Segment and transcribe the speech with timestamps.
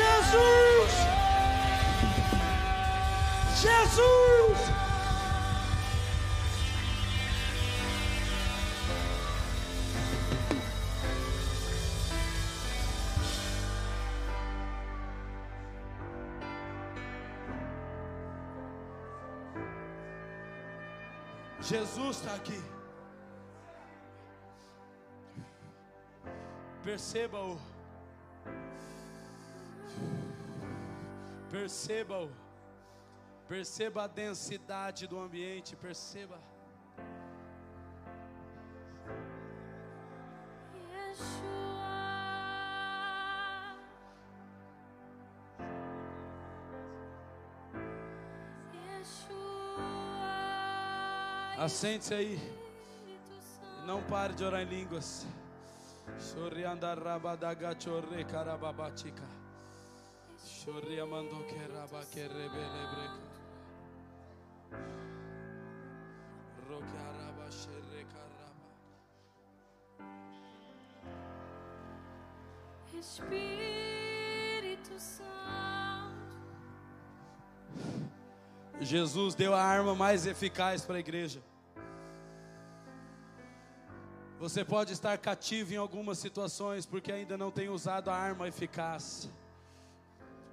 [0.00, 0.94] Jesus!
[3.62, 4.60] Jesus!
[21.60, 22.60] Jesus está aqui.
[26.82, 27.79] Perceba-o.
[31.50, 32.30] Perceba-o.
[33.48, 35.74] Perceba a densidade do ambiente.
[35.74, 36.38] Perceba.
[51.58, 52.38] Assente-se aí.
[53.84, 55.26] Não pare de orar em línguas.
[56.18, 57.74] Choriandarabadaga
[73.00, 75.30] Espírito Santo.
[78.80, 81.42] Jesus deu a arma mais eficaz para a igreja.
[84.38, 89.30] Você pode estar cativo em algumas situações porque ainda não tem usado a arma eficaz.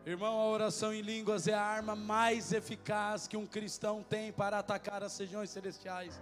[0.08, 4.58] Irmão, a oração em línguas é a arma mais eficaz que um cristão tem para
[4.58, 6.18] atacar as regiões celestiais.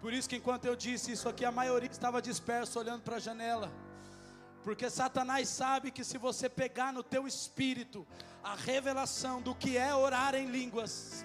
[0.00, 3.20] Por isso que enquanto eu disse isso aqui, a maioria estava dispersa olhando para a
[3.20, 3.72] janela.
[4.64, 8.04] Porque Satanás sabe que se você pegar no teu espírito
[8.42, 11.24] a revelação do que é orar em línguas,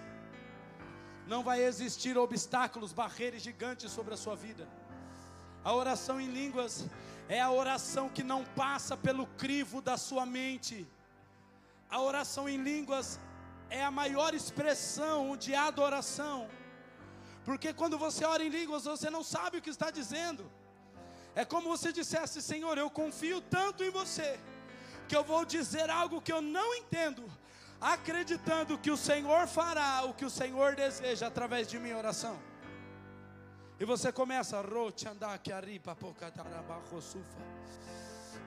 [1.25, 4.69] não vai existir obstáculos, barreiras gigantes sobre a sua vida.
[5.63, 6.85] A oração em línguas
[7.27, 10.87] é a oração que não passa pelo crivo da sua mente.
[11.91, 13.19] A oração em línguas
[13.69, 16.49] é a maior expressão de adoração.
[17.43, 20.49] Porque quando você ora em línguas, você não sabe o que está dizendo.
[21.35, 24.39] É como você dissesse: Senhor, eu confio tanto em você,
[25.07, 27.29] que eu vou dizer algo que eu não entendo,
[27.79, 32.39] acreditando que o Senhor fará o que o Senhor deseja através de minha oração.
[33.79, 35.51] E você começa a andar que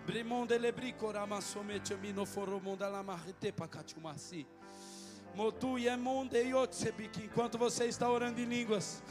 [0.06, 0.44] arriba pokatarabajo sufa.
[0.44, 4.46] Brimonde lebrico ramasomete mino foromonda la marrete pakachumasi.
[5.34, 7.24] Motu yemonde yotsebiki.
[7.24, 9.02] Enquanto você está orando em línguas,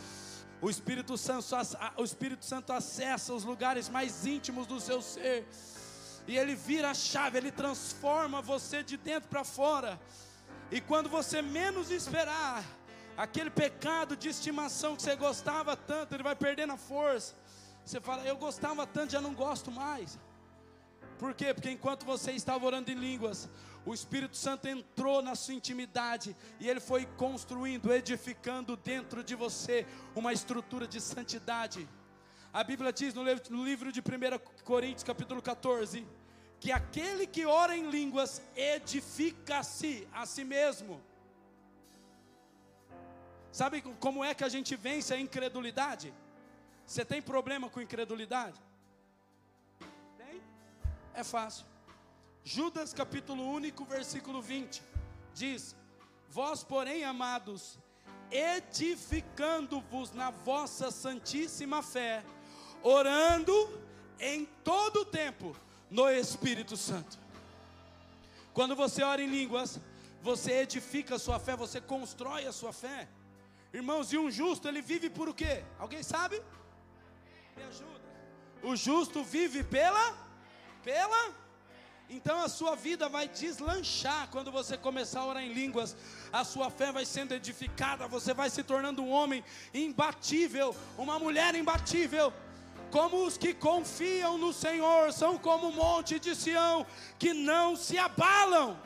[0.62, 1.56] o Espírito Santo,
[1.98, 5.46] o Espírito Santo acessa os lugares mais íntimos do seu ser.
[6.26, 10.00] E ele vira a chave, ele transforma você de dentro para fora.
[10.72, 12.64] E quando você menos esperar,
[13.18, 17.36] aquele pecado de estimação que você gostava tanto, ele vai perdendo a força.
[17.84, 20.18] Você fala, eu gostava tanto, já não gosto mais.
[21.18, 21.53] Por quê?
[21.53, 23.50] Porque enquanto você estava orando em línguas,
[23.85, 29.85] o Espírito Santo entrou na sua intimidade e ele foi construindo, edificando dentro de você
[30.16, 31.88] uma estrutura de santidade.
[32.51, 36.07] A Bíblia diz no livro de 1 Coríntios, capítulo 14,
[36.59, 41.01] que aquele que ora em línguas edifica-se a si mesmo.
[43.51, 46.13] Sabe como é que a gente vence a incredulidade?
[46.85, 48.59] Você tem problema com incredulidade?
[51.13, 51.66] É fácil.
[52.44, 54.81] Judas capítulo único, versículo 20,
[55.34, 55.75] diz:
[56.29, 57.78] Vós, porém, amados,
[58.31, 62.24] edificando-vos na vossa santíssima fé,
[62.81, 63.53] orando
[64.19, 65.56] em todo o tempo
[65.90, 67.19] no Espírito Santo.
[68.51, 69.80] Quando você ora em línguas,
[70.22, 73.07] você edifica a sua fé, você constrói a sua fé.
[73.72, 75.63] Irmãos, e um justo, ele vive por o quê?
[75.78, 76.41] Alguém sabe?
[77.56, 78.01] Me ajuda.
[78.63, 80.23] O justo vive pela?
[80.84, 81.34] Pela?
[82.10, 85.96] Então a sua vida vai deslanchar quando você começar a orar em línguas.
[86.32, 89.44] A sua fé vai sendo edificada, você vai se tornando um homem
[89.74, 92.31] imbatível, uma mulher imbatível.
[92.92, 96.86] Como os que confiam no Senhor, são como o monte de Sião,
[97.18, 98.78] que não se abalam.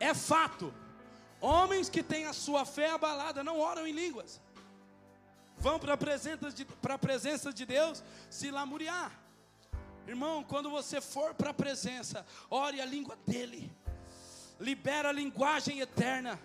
[0.00, 0.74] É fato.
[1.40, 4.40] Homens que têm a sua fé abalada não oram em línguas.
[5.60, 6.64] Vão para a presença de,
[7.00, 9.12] presença de Deus se lamuriar.
[10.06, 13.70] Irmão, quando você for para a presença, ore a língua dele.
[14.58, 16.40] Libera a linguagem eterna.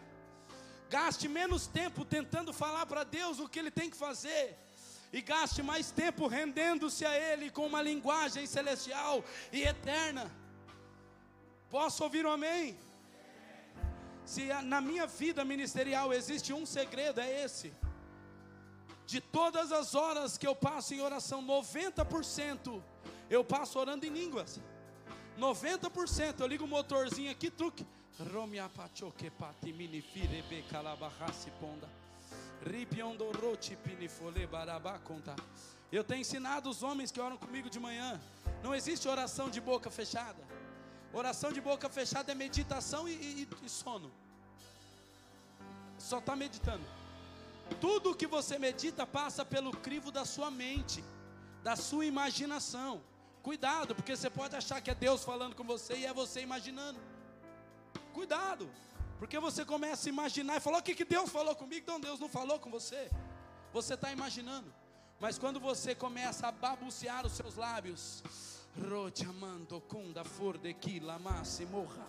[0.89, 4.57] Gaste menos tempo tentando falar para Deus o que ele tem que fazer
[5.15, 10.29] e gaste mais tempo rendendo-se a Ele com uma linguagem celestial e eterna.
[11.69, 12.77] Posso ouvir um amém?
[14.25, 17.73] Se na minha vida ministerial existe um segredo, é esse.
[19.05, 22.81] De todas as horas que eu passo em oração, 90%
[23.29, 24.59] eu passo orando em línguas.
[25.37, 27.85] 90%, eu ligo o motorzinho aqui, truque.
[35.91, 38.19] Eu tenho ensinado os homens que oram comigo de manhã.
[38.63, 40.41] Não existe oração de boca fechada.
[41.13, 44.11] Oração de boca fechada é meditação e, e, e sono.
[45.97, 46.83] Só está meditando.
[47.79, 51.03] Tudo que você medita passa pelo crivo da sua mente,
[51.63, 53.01] da sua imaginação.
[53.41, 56.99] Cuidado, porque você pode achar que é Deus falando com você e é você imaginando.
[58.13, 58.69] Cuidado,
[59.19, 61.81] porque você começa a imaginar e falar: o que, que Deus falou comigo?
[61.81, 63.09] Então Deus não falou com você.
[63.73, 64.73] Você está imaginando.
[65.19, 68.23] Mas quando você começa a babucear os seus lábios,
[68.77, 70.75] Rotiamando kunda for de
[71.21, 72.05] masi morra.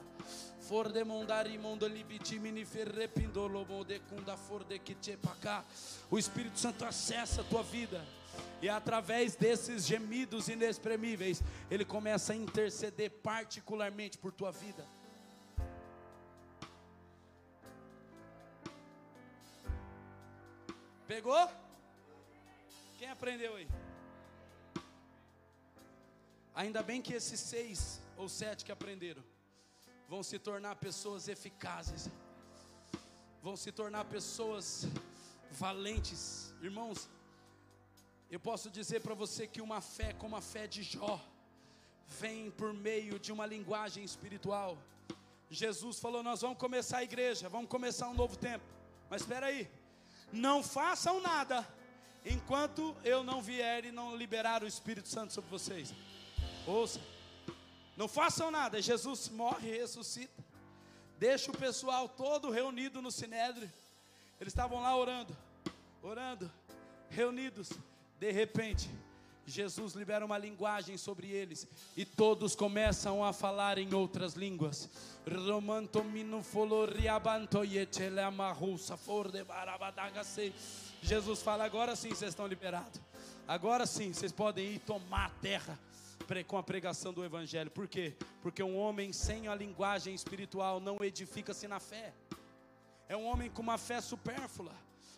[0.69, 5.65] For de mondari mondo libiti mini ferre pindolo mode kunda for de kichepaka.
[6.11, 8.05] O Espírito Santo acessa a tua vida.
[8.61, 11.41] E através desses gemidos inexprimíveis,
[11.71, 14.85] ele começa a interceder particularmente por tua vida.
[21.07, 21.49] Pegou?
[22.99, 23.69] Quem aprendeu aí?
[26.57, 29.23] Ainda bem que esses seis ou sete que aprenderam
[30.09, 32.11] vão se tornar pessoas eficazes,
[33.43, 34.87] vão se tornar pessoas
[35.51, 36.55] valentes.
[36.63, 37.09] Irmãos,
[38.31, 41.21] eu posso dizer para você que uma fé como a fé de Jó
[42.07, 44.79] vem por meio de uma linguagem espiritual.
[45.51, 48.65] Jesus falou: Nós vamos começar a igreja, vamos começar um novo tempo.
[49.09, 49.71] Mas espera aí,
[50.33, 51.67] não façam nada
[52.25, 55.95] enquanto eu não vier e não liberar o Espírito Santo sobre vocês.
[56.67, 57.01] Ouça,
[57.97, 58.81] não façam nada.
[58.81, 60.45] Jesus morre e ressuscita.
[61.19, 63.71] Deixa o pessoal todo reunido no sinédrio.
[64.39, 65.35] Eles estavam lá orando,
[66.03, 66.53] orando,
[67.09, 67.71] reunidos.
[68.21, 68.91] De repente,
[69.47, 71.67] Jesus libera uma linguagem sobre eles
[71.97, 74.91] e todos começam a falar em outras línguas.
[81.01, 83.01] Jesus fala: agora sim vocês estão liberados.
[83.49, 85.79] Agora sim vocês podem ir tomar a terra
[86.47, 87.71] com a pregação do Evangelho.
[87.71, 88.17] Por quê?
[88.43, 92.13] Porque um homem sem a linguagem espiritual não edifica-se na fé.
[93.09, 94.73] É um homem com uma fé supérflua.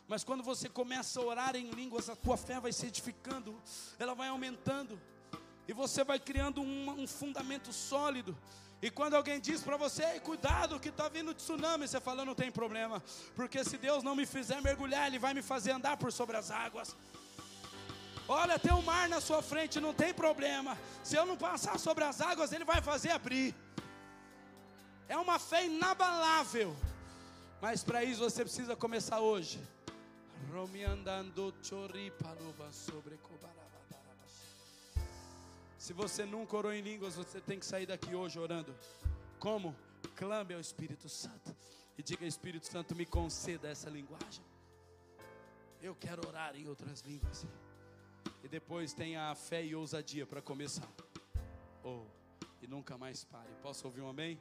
[0.07, 3.55] Mas quando você começa a orar em línguas, a tua fé vai se edificando,
[3.99, 4.99] ela vai aumentando,
[5.67, 8.37] e você vai criando um, um fundamento sólido.
[8.81, 12.51] E quando alguém diz para você, cuidado que está vindo tsunami, você fala, não tem
[12.51, 13.03] problema,
[13.35, 16.51] porque se Deus não me fizer mergulhar, Ele vai me fazer andar por sobre as
[16.51, 16.97] águas.
[18.29, 20.77] Olha, tem um mar na sua frente, não tem problema.
[21.03, 23.55] Se eu não passar sobre as águas, ele vai fazer abrir.
[25.09, 26.77] É uma fé inabalável.
[27.61, 29.59] Mas para isso você precisa começar hoje.
[35.79, 38.75] Se você nunca orou em línguas, você tem que sair daqui hoje orando.
[39.39, 39.75] Como?
[40.15, 41.57] Clame ao Espírito Santo
[41.97, 44.45] e diga: Espírito Santo, me conceda essa linguagem.
[45.81, 47.47] Eu quero orar em outras línguas.
[48.43, 50.89] E depois tenha a fé e ousadia para começar.
[51.83, 52.05] Oh,
[52.63, 53.49] e nunca mais pare.
[53.63, 54.39] Posso ouvir um amém?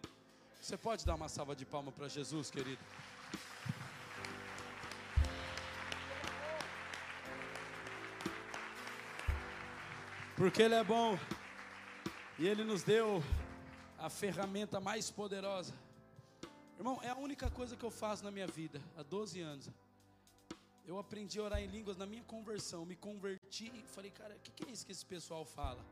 [0.62, 2.82] Você pode dar uma salva de palma para Jesus, querido?
[10.36, 11.18] Porque Ele é bom
[12.38, 13.24] e Ele nos deu
[13.98, 15.74] a ferramenta mais poderosa.
[16.78, 19.70] Irmão, é a única coisa que eu faço na minha vida há 12 anos.
[20.88, 22.86] Eu aprendi a orar em línguas na minha conversão.
[22.86, 25.84] Me converti e falei, cara, o que, que é isso que esse pessoal fala?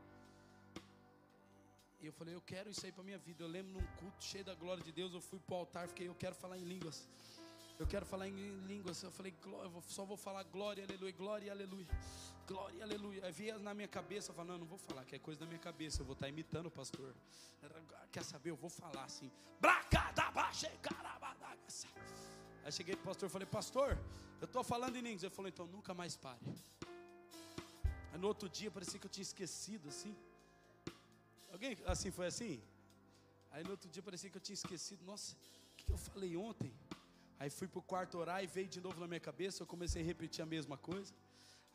[2.00, 3.44] E eu falei, eu quero isso aí para minha vida.
[3.44, 6.08] Eu lembro num culto cheio da glória de Deus, eu fui para o altar, fiquei,
[6.08, 7.06] eu quero falar em línguas.
[7.78, 8.34] Eu quero falar em
[8.66, 9.02] línguas.
[9.02, 11.86] Eu falei, eu só vou falar glória, aleluia, glória, aleluia,
[12.46, 13.26] glória, aleluia.
[13.26, 15.46] Aí vinha na minha cabeça, eu falei, não, não vou falar, que é coisa da
[15.46, 16.00] minha cabeça.
[16.00, 17.14] Eu vou estar imitando o pastor.
[18.10, 18.50] Quer saber?
[18.50, 19.30] Eu vou falar assim.
[22.66, 23.96] Aí cheguei para o pastor e falei, pastor,
[24.40, 25.22] eu estou falando em línguas.
[25.22, 26.40] Ele falou, então nunca mais pare.
[28.12, 30.12] Aí no outro dia parecia que eu tinha esquecido assim.
[31.52, 32.60] Alguém assim foi assim?
[33.52, 35.04] Aí no outro dia parecia que eu tinha esquecido.
[35.04, 36.72] Nossa, o que eu falei ontem?
[37.38, 39.62] Aí fui para o quarto orar e veio de novo na minha cabeça.
[39.62, 41.14] Eu comecei a repetir a mesma coisa.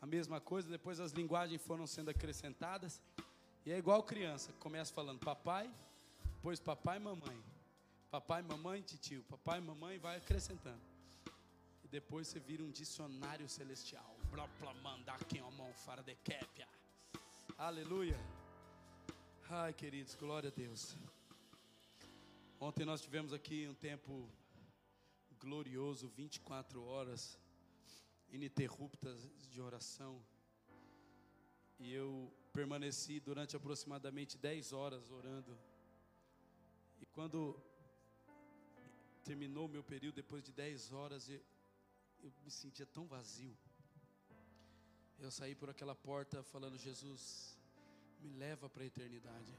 [0.02, 0.68] A mesma coisa.
[0.68, 3.02] Depois as linguagens foram sendo acrescentadas.
[3.66, 5.72] E é igual criança, começa falando papai,
[6.36, 7.42] depois papai e mamãe.
[8.12, 9.24] Papai, mamãe, titio.
[9.24, 10.92] Papai, mamãe, vai acrescentando
[11.92, 14.16] depois você vira um dicionário celestial.
[17.58, 18.18] Aleluia.
[19.50, 20.96] Ai, queridos, glória a Deus.
[22.62, 24.30] Ontem nós tivemos aqui um tempo
[25.38, 27.38] glorioso, 24 horas
[28.30, 30.24] ininterruptas de oração.
[31.78, 35.60] E eu permaneci durante aproximadamente 10 horas orando.
[37.02, 37.62] E quando
[39.24, 41.42] terminou o meu período, depois de 10 horas, eu,
[42.24, 43.56] eu me sentia tão vazio.
[45.20, 47.58] Eu saí por aquela porta falando: Jesus,
[48.22, 49.54] me leva para a eternidade.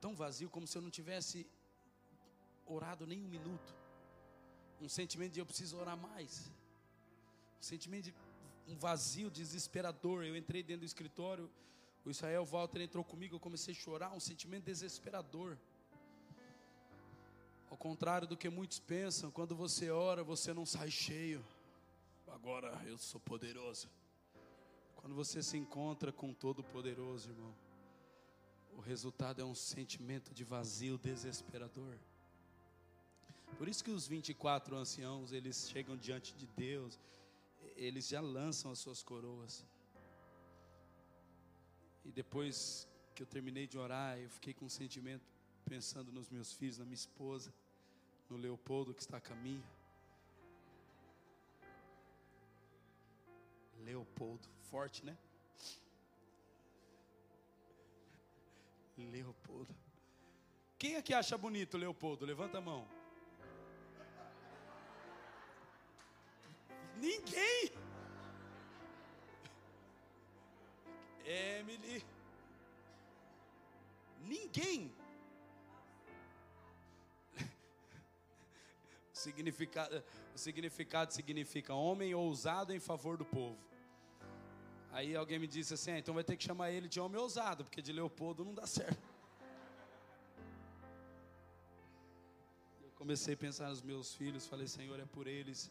[0.00, 1.46] Tão vazio como se eu não tivesse
[2.66, 3.74] orado nem um minuto.
[4.80, 6.50] Um sentimento de eu preciso orar mais.
[7.58, 8.14] Um sentimento de
[8.66, 10.24] um vazio desesperador.
[10.24, 11.50] Eu entrei dentro do escritório,
[12.04, 15.58] o Israel Walter entrou comigo, eu comecei a chorar, um sentimento desesperador.
[17.70, 21.42] Ao contrário do que muitos pensam, quando você ora, você não sai cheio.
[22.26, 23.88] Agora eu sou poderoso.
[24.96, 27.54] Quando você se encontra com Todo-Poderoso, irmão,
[28.76, 31.96] o resultado é um sentimento de vazio desesperador.
[33.56, 36.98] Por isso que os 24 anciãos, eles chegam diante de Deus,
[37.76, 39.64] eles já lançam as suas coroas.
[42.04, 45.24] E depois que eu terminei de orar, eu fiquei com um sentimento
[45.70, 47.54] pensando nos meus filhos, na minha esposa,
[48.28, 49.64] no Leopoldo que está a caminho.
[53.78, 55.16] Leopoldo, forte, né?
[58.96, 59.72] Leopoldo.
[60.76, 62.26] Quem aqui acha bonito Leopoldo?
[62.26, 62.84] Levanta a mão.
[66.96, 67.72] Ninguém.
[71.24, 72.04] Emily.
[74.34, 74.92] Ninguém.
[79.20, 80.02] Significado,
[80.34, 83.58] significado significa homem ousado em favor do povo.
[84.92, 87.64] Aí alguém me disse assim: ah, então vai ter que chamar ele de homem ousado,
[87.64, 89.08] porque de Leopoldo não dá certo.
[92.82, 95.70] Eu comecei a pensar nos meus filhos, falei: Senhor, é por eles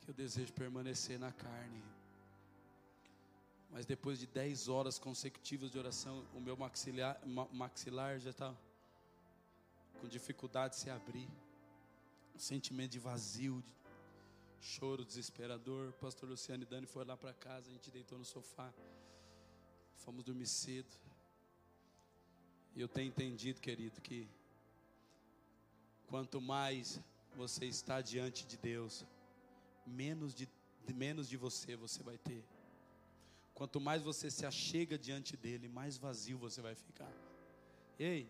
[0.00, 1.82] que eu desejo permanecer na carne.
[3.70, 7.18] Mas depois de dez horas consecutivas de oração, o meu maxilar,
[7.52, 8.54] maxilar já está
[10.00, 11.28] com dificuldade de se abrir.
[12.42, 13.62] Sentimento de vazio,
[14.58, 15.92] de choro desesperador.
[16.00, 18.74] Pastor Luciano e Dani foram lá para casa, a gente deitou no sofá.
[19.98, 20.92] Fomos dormir cedo.
[22.74, 24.28] E eu tenho entendido, querido, que
[26.08, 27.00] quanto mais
[27.36, 29.06] você está diante de Deus,
[29.86, 30.48] menos de,
[30.92, 32.42] menos de você você vai ter.
[33.54, 37.12] Quanto mais você se achega diante dele, mais vazio você vai ficar.
[38.00, 38.28] Ei,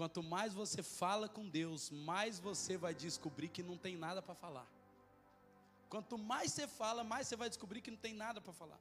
[0.00, 4.34] quanto mais você fala com Deus, mais você vai descobrir que não tem nada para
[4.34, 4.66] falar.
[5.90, 8.80] Quanto mais você fala, mais você vai descobrir que não tem nada para falar.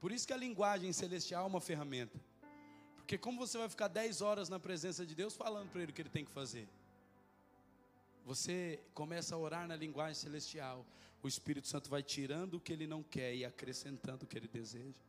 [0.00, 2.18] Por isso que a linguagem celestial é uma ferramenta.
[2.96, 5.94] Porque como você vai ficar 10 horas na presença de Deus falando para ele o
[5.94, 6.66] que ele tem que fazer?
[8.24, 10.86] Você começa a orar na linguagem celestial
[11.22, 14.48] o Espírito Santo vai tirando o que ele não quer e acrescentando o que ele
[14.48, 15.04] deseja.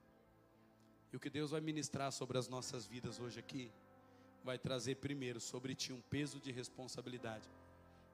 [1.14, 3.72] E o que Deus vai ministrar sobre as nossas vidas hoje aqui,
[4.48, 7.50] vai trazer primeiro sobre ti um peso de responsabilidade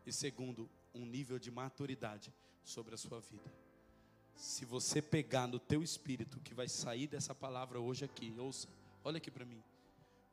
[0.03, 3.53] e segundo, um nível de maturidade sobre a sua vida.
[4.35, 8.67] Se você pegar no teu espírito que vai sair dessa palavra hoje aqui, ouça,
[9.03, 9.63] olha aqui para mim.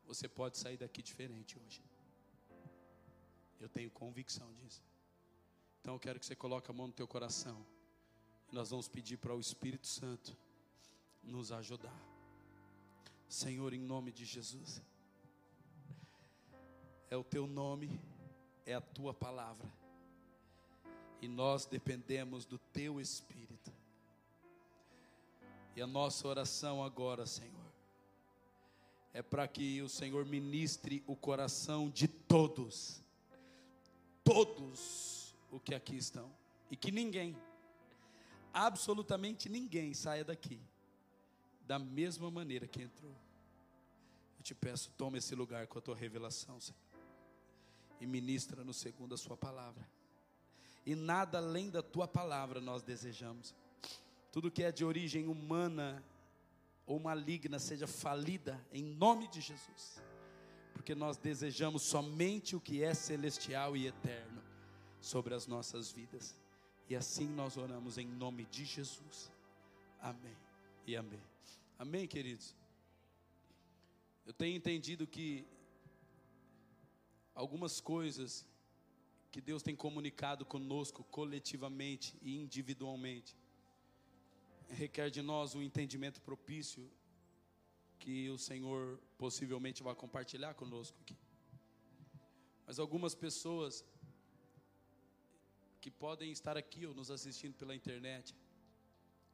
[0.06, 1.82] Você pode sair daqui diferente hoje.
[3.60, 4.82] Eu tenho convicção disso.
[5.82, 7.62] Então eu quero que você coloque a mão no teu coração.
[8.50, 10.34] E nós vamos pedir para o Espírito Santo
[11.22, 12.00] nos ajudar.
[13.28, 14.82] Senhor, em nome de Jesus.
[17.10, 18.00] É o teu nome,
[18.64, 19.68] é a tua palavra.
[21.20, 23.72] E nós dependemos do teu Espírito.
[25.74, 27.72] E a nossa oração agora, Senhor,
[29.12, 33.02] é para que o Senhor ministre o coração de todos.
[34.22, 36.30] Todos o que aqui estão.
[36.70, 37.36] E que ninguém,
[38.52, 40.60] absolutamente ninguém, saia daqui
[41.66, 43.14] da mesma maneira que entrou.
[44.38, 46.89] Eu te peço, toma esse lugar com a tua revelação, Senhor.
[48.00, 49.86] E ministra no segundo a sua palavra.
[50.86, 53.54] E nada além da tua palavra nós desejamos.
[54.32, 56.02] Tudo que é de origem humana
[56.86, 60.02] ou maligna seja falida em nome de Jesus.
[60.72, 64.42] Porque nós desejamos somente o que é celestial e eterno
[65.00, 66.34] sobre as nossas vidas.
[66.88, 69.30] E assim nós oramos em nome de Jesus.
[70.00, 70.36] Amém
[70.86, 71.22] e amém.
[71.78, 72.54] Amém, queridos.
[74.26, 75.46] Eu tenho entendido que
[77.40, 78.46] algumas coisas
[79.32, 83.34] que Deus tem comunicado conosco coletivamente e individualmente
[84.68, 86.82] requer de nós um entendimento propício
[87.98, 91.16] que o Senhor possivelmente vai compartilhar conosco aqui.
[92.66, 93.84] Mas algumas pessoas
[95.80, 98.34] que podem estar aqui ou nos assistindo pela internet,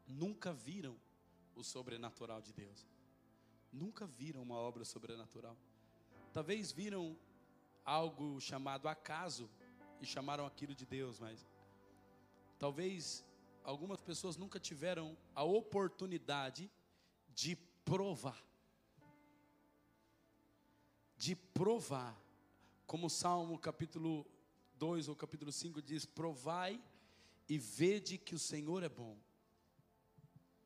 [0.07, 0.97] nunca viram
[1.57, 2.87] o sobrenatural de Deus.
[3.73, 5.57] nunca viram uma obra sobrenatural.
[6.33, 7.17] Talvez viram
[7.87, 9.49] algo chamado acaso
[10.01, 11.47] e chamaram aquilo de Deus, mas
[12.59, 13.25] talvez
[13.63, 16.69] algumas pessoas nunca tiveram a oportunidade
[17.33, 18.45] de provar.
[21.17, 22.21] De provar.
[22.87, 24.27] Como o Salmo capítulo
[24.75, 26.83] 2 ou capítulo 5 diz: Provai
[27.49, 29.17] e vede que o Senhor é bom.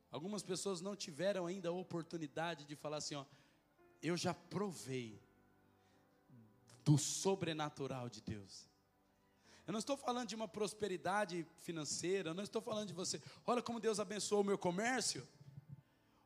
[0.09, 3.25] Algumas pessoas não tiveram ainda a oportunidade de falar assim: ó,
[4.01, 5.21] eu já provei
[6.83, 8.69] do sobrenatural de Deus.
[9.65, 13.61] Eu não estou falando de uma prosperidade financeira, eu não estou falando de você, olha
[13.61, 15.27] como Deus abençoou o meu comércio,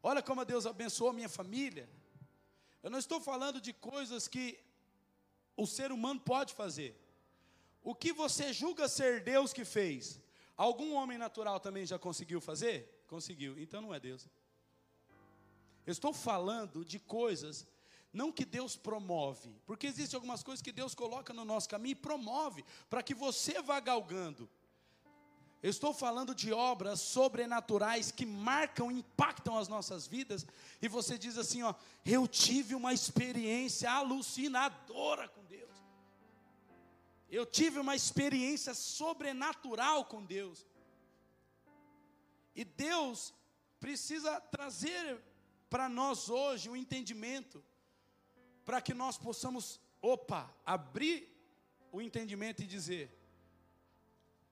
[0.01, 1.89] olha como Deus abençoou a minha família.
[2.81, 4.59] Eu não estou falando de coisas que
[5.57, 7.00] o ser humano pode fazer.
[7.83, 10.19] O que você julga ser Deus que fez,
[10.55, 13.03] algum homem natural também já conseguiu fazer?
[13.07, 14.27] Conseguiu, então não é Deus.
[15.85, 17.67] Eu estou falando de coisas
[18.15, 21.95] não que Deus promove, porque existem algumas coisas que Deus coloca no nosso caminho e
[21.95, 24.50] promove, para que você vá galgando.
[25.62, 30.48] Eu estou falando de obras sobrenaturais que marcam, impactam as nossas vidas,
[30.81, 35.75] e você diz assim: ó, eu tive uma experiência alucinadora com Deus.
[37.29, 40.65] Eu tive uma experiência sobrenatural com Deus.
[42.55, 43.34] E Deus
[43.77, 45.22] precisa trazer
[45.69, 47.62] para nós hoje o um entendimento
[48.65, 51.31] para que nós possamos, opa, abrir
[51.91, 53.15] o entendimento e dizer: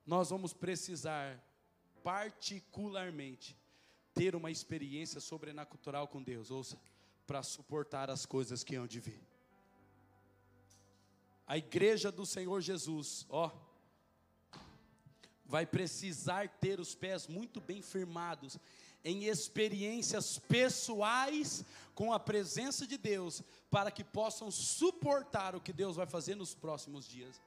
[0.06, 1.42] nós vamos precisar,
[2.02, 3.56] particularmente,
[4.14, 6.80] ter uma experiência sobrenatural com Deus, ouça,
[7.26, 9.20] para suportar as coisas que hão de vir.
[11.46, 13.50] A igreja do Senhor Jesus, ó,
[15.44, 18.58] vai precisar ter os pés muito bem firmados
[19.04, 21.64] em experiências pessoais
[21.94, 26.54] com a presença de Deus, para que possam suportar o que Deus vai fazer nos
[26.54, 27.40] próximos dias.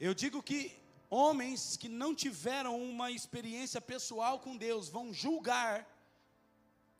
[0.00, 0.76] Eu digo que
[1.08, 5.86] homens que não tiveram uma experiência pessoal com Deus vão julgar,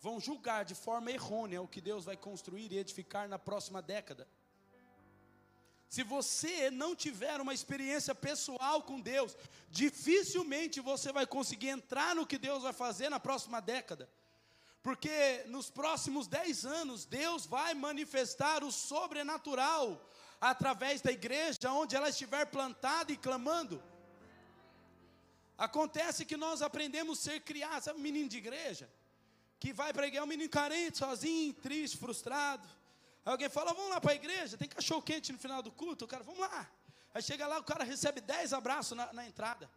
[0.01, 4.29] vão julgar de forma errônea o que Deus vai construir e edificar na próxima década.
[5.95, 9.37] Se você não tiver uma experiência pessoal com Deus,
[9.69, 14.09] dificilmente você vai conseguir entrar no que Deus vai fazer na próxima década.
[14.83, 20.03] Porque nos próximos dez anos, Deus vai manifestar o sobrenatural
[20.41, 23.83] através da igreja, onde ela estiver plantada e clamando.
[25.59, 28.91] Acontece que nós aprendemos a ser criados, sabe, menino de igreja,
[29.61, 32.67] que vai igreja, é um menino carente, sozinho, triste, frustrado
[33.25, 36.05] Aí alguém fala, vamos lá para a igreja, tem cachorro quente no final do culto.
[36.05, 36.71] O cara, vamos lá.
[37.15, 39.71] Aí chega lá, o cara recebe dez abraços na, na entrada.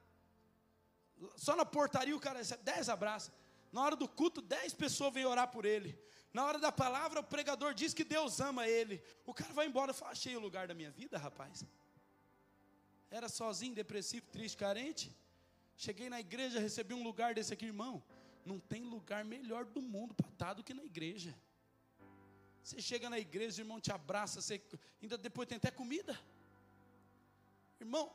[1.36, 3.32] Só na portaria o cara recebe dez abraços.
[3.72, 6.00] Na hora do culto, dez pessoas vêm orar por ele.
[6.34, 9.02] Na hora da palavra, o pregador diz que Deus ama ele.
[9.26, 11.64] O cara vai embora e fala: Achei o lugar da minha vida, rapaz.
[13.10, 15.16] Era sozinho, depressivo, triste, carente.
[15.78, 18.04] Cheguei na igreja, recebi um lugar desse aqui, irmão.
[18.46, 21.34] Não tem lugar melhor do mundo para estar do que na igreja.
[22.66, 24.60] Você chega na igreja, o irmão te abraça, você,
[25.00, 26.20] ainda depois tem até comida.
[27.80, 28.12] Irmão,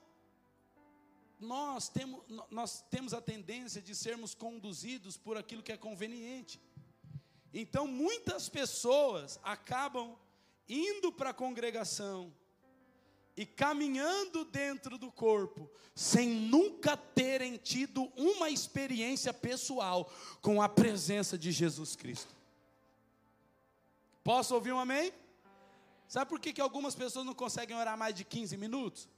[1.39, 6.61] nós temos, nós temos a tendência de sermos conduzidos por aquilo que é conveniente.
[7.55, 10.19] Então, muitas pessoas acabam
[10.69, 12.35] indo para a congregação
[13.37, 21.39] e caminhando dentro do corpo, sem nunca terem tido uma experiência pessoal com a presença
[21.39, 22.40] de Jesus Cristo.
[24.23, 25.13] Posso ouvir um amém?
[26.07, 29.09] Sabe por que, que algumas pessoas não conseguem orar mais de 15 minutos?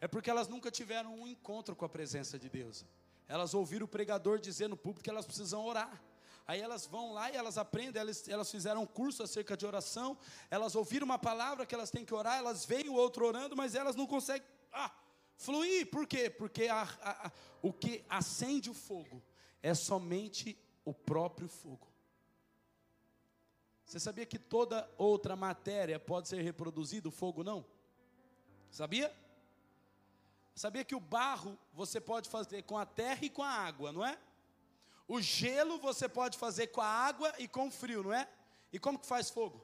[0.00, 2.84] É porque elas nunca tiveram um encontro com a presença de Deus.
[3.28, 6.02] Elas ouviram o pregador dizer no público que elas precisam orar.
[6.46, 10.18] Aí elas vão lá e elas aprendem, elas, elas fizeram um curso acerca de oração,
[10.50, 13.76] elas ouviram uma palavra que elas têm que orar, elas veem o outro orando, mas
[13.76, 14.92] elas não conseguem ah,
[15.36, 15.88] fluir.
[15.88, 16.28] Por quê?
[16.28, 19.22] Porque a, a, a, o que acende o fogo
[19.62, 21.91] é somente o próprio fogo.
[23.92, 27.62] Você sabia que toda outra matéria pode ser reproduzida, o fogo não?
[28.70, 29.14] Sabia?
[30.54, 34.02] Sabia que o barro você pode fazer com a terra e com a água, não
[34.02, 34.18] é?
[35.06, 38.26] O gelo você pode fazer com a água e com o frio, não é?
[38.72, 39.62] E como que faz fogo?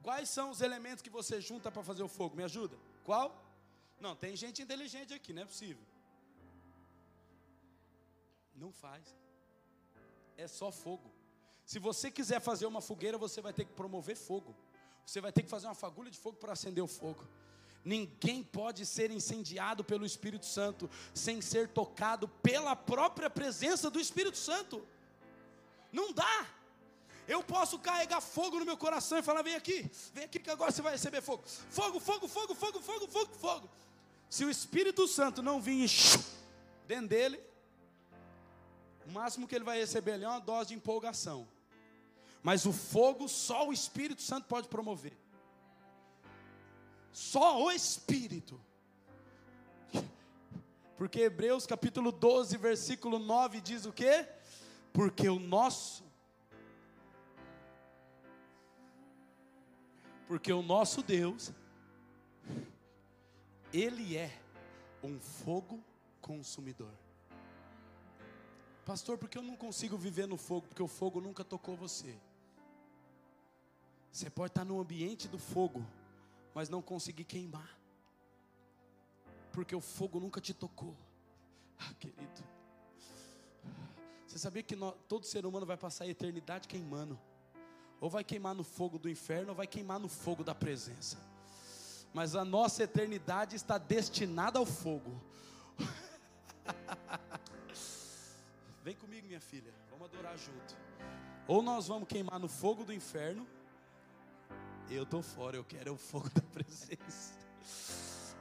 [0.00, 2.36] Quais são os elementos que você junta para fazer o fogo?
[2.36, 2.78] Me ajuda?
[3.02, 3.36] Qual?
[3.98, 5.82] Não, tem gente inteligente aqui, não é possível.
[8.54, 9.12] Não faz.
[10.36, 11.21] É só fogo.
[11.64, 14.54] Se você quiser fazer uma fogueira, você vai ter que promover fogo.
[15.04, 17.26] Você vai ter que fazer uma fagulha de fogo para acender o fogo.
[17.84, 24.38] Ninguém pode ser incendiado pelo Espírito Santo sem ser tocado pela própria presença do Espírito
[24.38, 24.86] Santo.
[25.90, 26.46] Não dá.
[27.26, 30.70] Eu posso carregar fogo no meu coração e falar: vem aqui, vem aqui que agora
[30.70, 31.42] você vai receber fogo.
[31.46, 33.70] Fogo, fogo, fogo, fogo, fogo, fogo, fogo.
[34.28, 35.90] Se o Espírito Santo não vir
[36.86, 37.40] dentro dele,
[39.06, 41.46] o máximo que ele vai receber ali é uma dose de empolgação.
[42.42, 45.16] Mas o fogo só o Espírito Santo pode promover.
[47.12, 48.60] Só o Espírito.
[50.96, 54.28] Porque Hebreus capítulo 12, versículo 9 diz o quê?
[54.92, 56.04] Porque o nosso
[60.26, 61.52] Porque o nosso Deus
[63.72, 64.30] ele é
[65.02, 65.82] um fogo
[66.20, 67.01] consumidor.
[68.84, 70.66] Pastor, porque eu não consigo viver no fogo?
[70.66, 72.14] Porque o fogo nunca tocou você.
[74.10, 75.86] Você pode estar no ambiente do fogo,
[76.54, 77.78] mas não conseguir queimar.
[79.52, 80.96] Porque o fogo nunca te tocou.
[81.78, 82.44] Ah, querido.
[84.26, 87.18] Você sabia que nós, todo ser humano vai passar a eternidade queimando?
[88.00, 91.18] Ou vai queimar no fogo do inferno, ou vai queimar no fogo da presença
[92.14, 95.20] mas a nossa eternidade está destinada ao fogo.
[98.82, 100.76] Vem comigo, minha filha, vamos adorar junto.
[101.46, 103.46] Ou nós vamos queimar no fogo do inferno,
[104.90, 107.32] eu estou fora, eu quero o fogo da presença.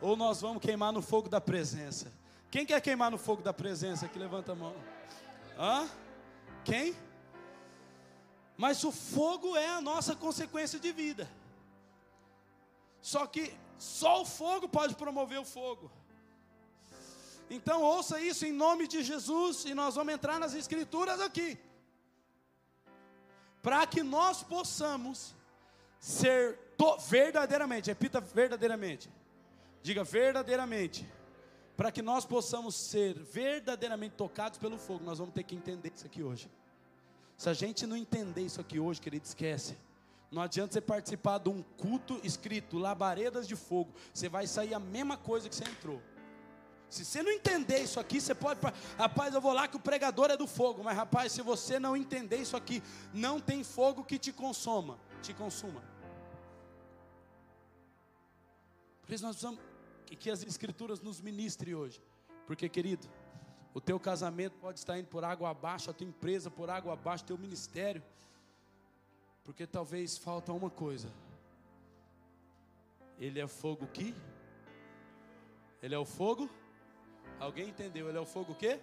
[0.02, 2.12] Ou nós vamos queimar no fogo da presença.
[2.50, 4.08] Quem quer queimar no fogo da presença?
[4.08, 4.76] Que levanta a mão.
[5.58, 5.88] Hã?
[6.66, 6.96] Quem?
[8.58, 11.30] Mas o fogo é a nossa consequência de vida.
[13.00, 15.92] Só que só o fogo pode promover o fogo.
[17.54, 21.60] Então ouça isso em nome de Jesus e nós vamos entrar nas escrituras aqui.
[23.62, 25.36] Para que nós possamos
[26.00, 26.58] ser
[27.10, 29.10] verdadeiramente, repita verdadeiramente.
[29.84, 31.06] Diga verdadeiramente.
[31.76, 36.06] Para que nós possamos ser verdadeiramente tocados pelo fogo, nós vamos ter que entender isso
[36.06, 36.50] aqui hoje.
[37.36, 39.76] Se a gente não entender isso aqui hoje, querido, esquece.
[40.32, 43.92] Não adianta você participar de um culto escrito labaredas de fogo.
[44.14, 46.02] Você vai sair a mesma coisa que você entrou.
[46.92, 48.60] Se você não entender isso aqui, você pode,
[48.98, 51.98] rapaz, eu vou lá que o pregador é do fogo, mas rapaz, se você não
[51.98, 55.82] entender isso aqui, não tem fogo que te consuma, te consuma.
[59.02, 59.60] Por isso nós precisamos
[60.06, 62.00] que, as escrituras nos ministrem hoje.
[62.46, 63.08] Porque, querido,
[63.74, 67.24] o teu casamento pode estar indo por água abaixo, a tua empresa por água abaixo,
[67.24, 68.04] teu ministério
[69.44, 71.12] porque talvez falta uma coisa.
[73.20, 74.16] Ele é fogo que?
[75.82, 76.50] Ele é o fogo?
[77.42, 78.08] Alguém entendeu?
[78.08, 78.80] Ele é o fogo que?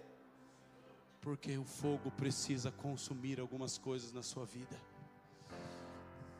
[1.21, 4.75] Porque o fogo precisa consumir algumas coisas na sua vida.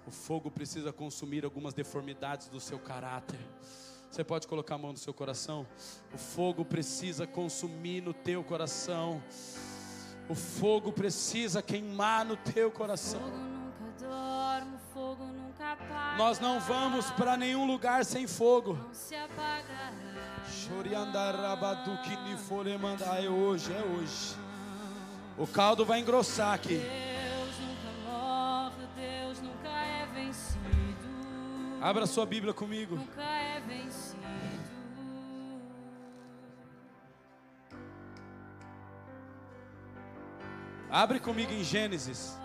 [0.06, 3.40] O fogo precisa consumir algumas deformidades do seu caráter.
[4.12, 5.66] Você pode colocar a mão no seu coração?
[6.14, 9.24] O fogo precisa consumir no teu coração.
[10.28, 13.22] O fogo precisa queimar no teu coração.
[16.18, 18.78] Nós não vamos para nenhum lugar sem fogo.
[23.24, 24.36] É hoje, é hoje.
[25.38, 26.78] O caldo vai engrossar aqui.
[26.78, 30.60] Deus nunca morre, Deus nunca é vencido.
[31.82, 32.96] Abra sua Bíblia comigo.
[32.96, 34.20] Nunca é vencido.
[40.90, 42.38] Abre comigo em Gênesis.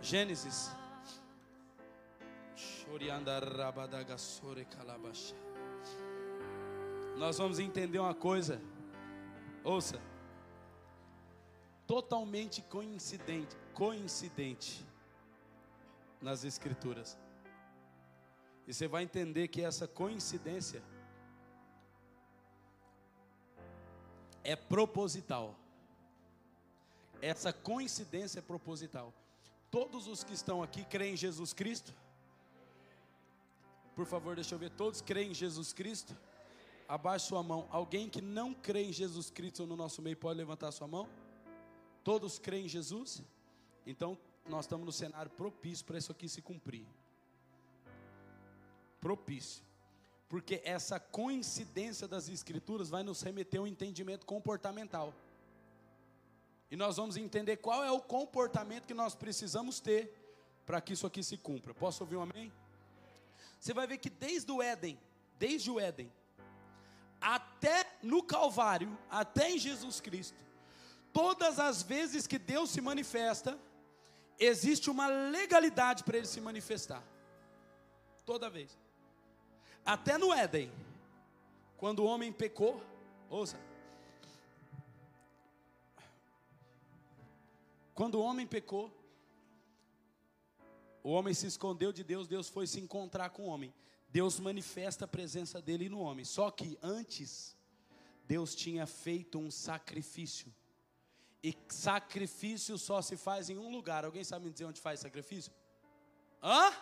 [0.00, 0.77] Gênesis.
[7.18, 8.60] Nós vamos entender uma coisa.
[9.62, 10.00] Ouça.
[11.86, 14.86] Totalmente coincidente, coincidente
[16.20, 17.18] nas escrituras.
[18.66, 20.82] E você vai entender que essa coincidência
[24.42, 25.54] é proposital.
[27.20, 29.12] Essa coincidência é proposital.
[29.70, 31.94] Todos os que estão aqui creem em Jesus Cristo?
[33.98, 34.70] Por favor, deixa eu ver.
[34.70, 36.16] Todos creem em Jesus Cristo?
[36.86, 37.66] Abaixe sua mão.
[37.68, 41.08] Alguém que não crê em Jesus Cristo no nosso meio pode levantar sua mão?
[42.04, 43.20] Todos creem em Jesus?
[43.84, 44.16] Então,
[44.48, 46.86] nós estamos no cenário propício para isso aqui se cumprir.
[49.00, 49.64] Propício.
[50.28, 55.12] Porque essa coincidência das Escrituras vai nos remeter a um entendimento comportamental.
[56.70, 60.14] E nós vamos entender qual é o comportamento que nós precisamos ter
[60.64, 61.74] para que isso aqui se cumpra.
[61.74, 62.52] Posso ouvir um amém?
[63.58, 64.98] Você vai ver que desde o Éden,
[65.38, 66.12] desde o Éden,
[67.20, 70.38] até no Calvário, até em Jesus Cristo,
[71.12, 73.58] todas as vezes que Deus se manifesta,
[74.38, 77.02] existe uma legalidade para ele se manifestar.
[78.24, 78.78] Toda vez.
[79.84, 80.70] Até no Éden,
[81.76, 82.82] quando o homem pecou,
[83.28, 83.58] ouça.
[87.94, 88.92] Quando o homem pecou,
[91.02, 93.72] o homem se escondeu de Deus, Deus foi se encontrar com o homem.
[94.10, 96.24] Deus manifesta a presença dele no homem.
[96.24, 97.56] Só que antes,
[98.26, 100.52] Deus tinha feito um sacrifício.
[101.42, 104.04] E sacrifício só se faz em um lugar.
[104.04, 105.52] Alguém sabe me dizer onde faz sacrifício?
[106.42, 106.72] Hã?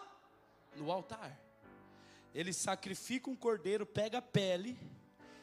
[0.77, 1.39] No altar.
[2.35, 4.79] Ele sacrifica um cordeiro, pega a pele.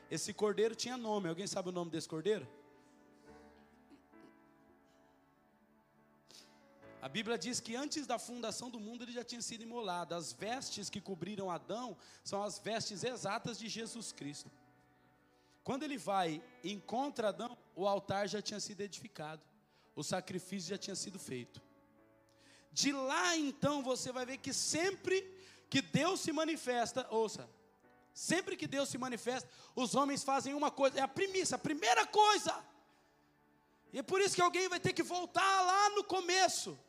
[0.09, 1.29] Esse cordeiro tinha nome.
[1.29, 2.47] Alguém sabe o nome desse cordeiro?
[7.03, 10.15] A Bíblia diz que antes da fundação do mundo ele já tinha sido imolado.
[10.15, 14.49] As vestes que cobriram Adão são as vestes exatas de Jesus Cristo.
[15.65, 19.41] Quando ele vai e encontra Adão, o altar já tinha sido edificado,
[19.93, 21.61] o sacrifício já tinha sido feito.
[22.71, 25.29] De lá então você vai ver que sempre
[25.69, 27.49] que Deus se manifesta, ouça,
[28.13, 32.07] sempre que Deus se manifesta, os homens fazem uma coisa, é a premissa, a primeira
[32.07, 32.63] coisa.
[33.91, 36.79] E é por isso que alguém vai ter que voltar lá no começo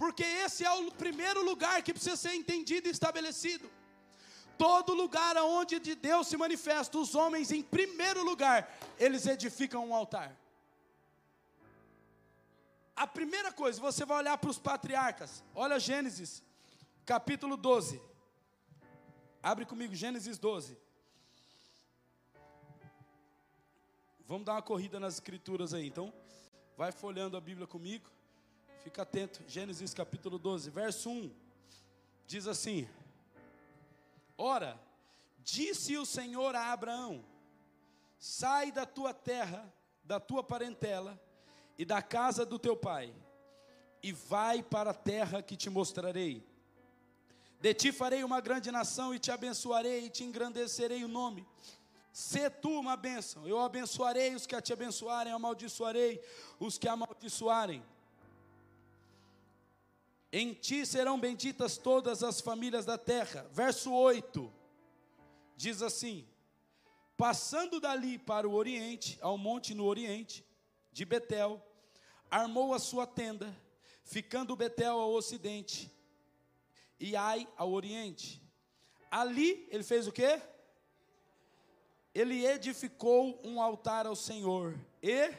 [0.00, 3.70] porque esse é o primeiro lugar que precisa ser entendido e estabelecido.
[4.56, 8.58] Todo lugar onde de Deus se manifesta, os homens, em primeiro lugar,
[8.98, 10.34] eles edificam um altar.
[12.96, 16.42] A primeira coisa, você vai olhar para os patriarcas, olha Gênesis,
[17.04, 18.00] capítulo 12.
[19.42, 20.78] Abre comigo, Gênesis 12.
[24.24, 26.10] Vamos dar uma corrida nas escrituras aí, então.
[26.74, 28.08] Vai folhando a Bíblia comigo.
[28.82, 31.30] Fica atento, Gênesis capítulo 12, verso 1.
[32.26, 32.88] Diz assim:
[34.38, 34.80] Ora,
[35.38, 37.22] disse o Senhor a Abraão:
[38.18, 39.70] Sai da tua terra,
[40.02, 41.20] da tua parentela
[41.76, 43.14] e da casa do teu pai,
[44.02, 46.42] e vai para a terra que te mostrarei.
[47.60, 51.46] De ti farei uma grande nação e te abençoarei e te engrandecerei o nome.
[52.10, 53.46] Sê tu uma bênção.
[53.46, 56.24] Eu abençoarei os que te abençoarem, amaldiçoarei
[56.58, 57.84] os que amaldiçoarem.
[60.32, 63.48] Em ti serão benditas todas as famílias da terra.
[63.52, 64.52] Verso 8
[65.56, 66.26] diz assim:
[67.16, 70.44] Passando dali para o oriente, ao monte no oriente
[70.92, 71.60] de Betel,
[72.30, 73.54] armou a sua tenda,
[74.04, 75.90] ficando Betel ao ocidente
[76.98, 78.40] e Ai ao oriente.
[79.10, 80.40] Ali ele fez o quê?
[82.14, 85.32] Ele edificou um altar ao Senhor e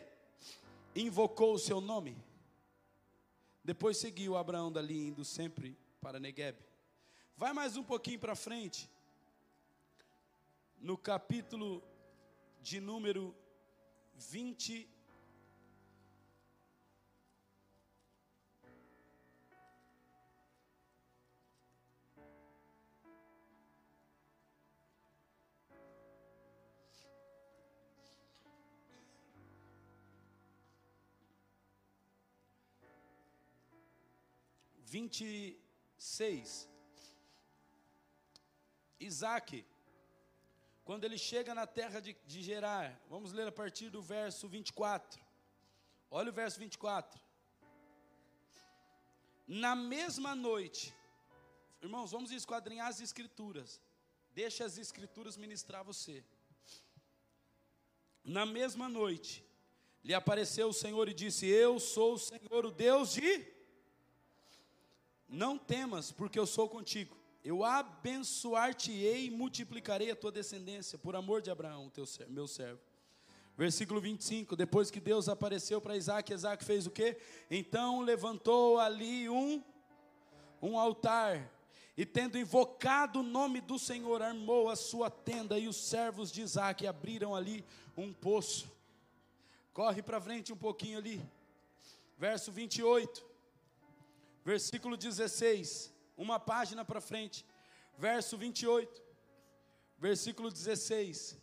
[0.96, 2.18] invocou o seu nome.
[3.64, 6.58] Depois seguiu Abraão dali, indo sempre para Negueb.
[7.38, 8.90] Vai mais um pouquinho para frente.
[10.80, 11.84] No capítulo
[12.62, 13.36] de número
[14.16, 14.88] 20
[34.92, 36.70] 26.
[39.00, 39.66] Isaac,
[40.84, 45.24] quando ele chega na terra de, de Gerar, vamos ler a partir do verso 24.
[46.10, 47.20] Olha o verso 24.
[49.48, 50.94] Na mesma noite,
[51.82, 53.82] irmãos, vamos esquadrinhar as escrituras.
[54.34, 56.24] Deixa as escrituras ministrar você.
[58.24, 59.44] Na mesma noite,
[60.04, 63.61] lhe apareceu o Senhor e disse: Eu sou o Senhor, o Deus de
[65.32, 67.16] não temas, porque eu sou contigo.
[67.44, 72.80] Eu abençoar-te-ei e multiplicarei a tua descendência, por amor de Abraão, teu, meu servo.
[73.58, 77.18] Versículo 25: Depois que Deus apareceu para Isaac, Isaac fez o quê?
[77.50, 79.64] Então levantou ali um,
[80.62, 81.50] um altar,
[81.98, 86.42] e tendo invocado o nome do Senhor, armou a sua tenda, e os servos de
[86.42, 87.66] Isaac abriram ali
[87.98, 88.70] um poço.
[89.74, 91.22] Corre para frente um pouquinho ali,
[92.18, 93.31] verso 28
[94.44, 97.46] versículo 16, uma página para frente,
[97.98, 99.02] verso 28,
[99.98, 101.38] versículo 16.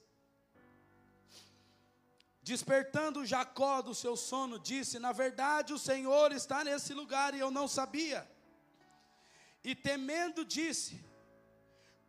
[2.43, 7.51] Despertando Jacó do seu sono, disse: Na verdade, o Senhor está nesse lugar e eu
[7.51, 8.29] não sabia.
[9.63, 11.05] E temendo, disse: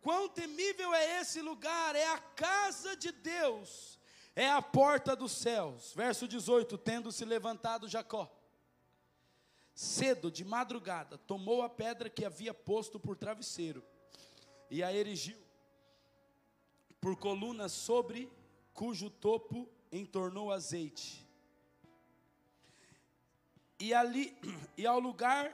[0.00, 1.94] Quão temível é esse lugar!
[1.94, 4.00] É a casa de Deus,
[4.34, 5.92] é a porta dos céus.
[5.94, 8.34] Verso 18: Tendo se levantado Jacó,
[9.80, 13.82] cedo, de madrugada, tomou a pedra que havia posto por travesseiro
[14.70, 15.38] e a erigiu
[17.00, 18.30] por coluna sobre
[18.74, 21.26] cujo topo entornou azeite.
[23.78, 24.36] E ali
[24.76, 25.50] e ao lugar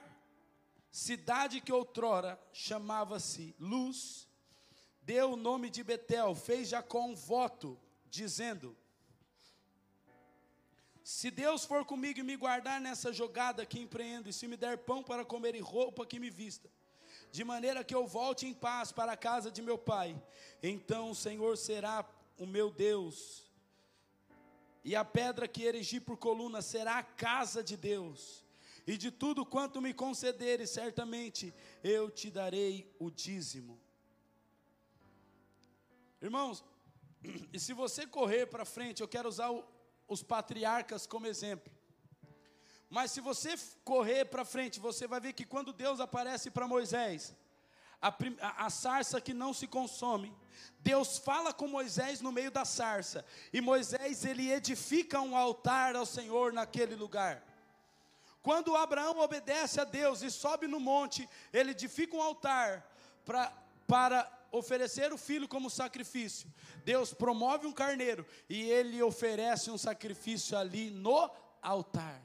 [0.90, 4.28] cidade que outrora chamava-se Luz,
[5.02, 8.76] deu o nome de Betel, fez Jacó um voto dizendo:
[11.06, 14.76] Se Deus for comigo e me guardar nessa jogada que empreendo, e se me der
[14.78, 16.68] pão para comer e roupa que me vista,
[17.30, 20.20] de maneira que eu volte em paz para a casa de meu pai,
[20.60, 22.04] então o Senhor será
[22.36, 23.48] o meu Deus,
[24.82, 28.44] e a pedra que erigi por coluna será a casa de Deus,
[28.84, 33.80] e de tudo quanto me concederes, certamente eu te darei o dízimo.
[36.20, 36.64] Irmãos,
[37.52, 39.75] e se você correr para frente, eu quero usar o,
[40.08, 41.72] os patriarcas como exemplo.
[42.88, 47.34] Mas se você correr para frente, você vai ver que quando Deus aparece para Moisés,
[48.00, 50.32] a, a, a, sarça que não se consome,
[50.80, 56.06] Deus fala com Moisés no meio da sarça, e Moisés ele edifica um altar ao
[56.06, 57.42] Senhor naquele lugar.
[58.42, 62.88] Quando Abraão obedece a Deus e sobe no monte, ele edifica um altar
[63.24, 63.52] pra,
[63.88, 66.52] para oferecer o filho como sacrifício.
[66.84, 71.30] Deus promove um carneiro e ele oferece um sacrifício ali no
[71.62, 72.22] altar.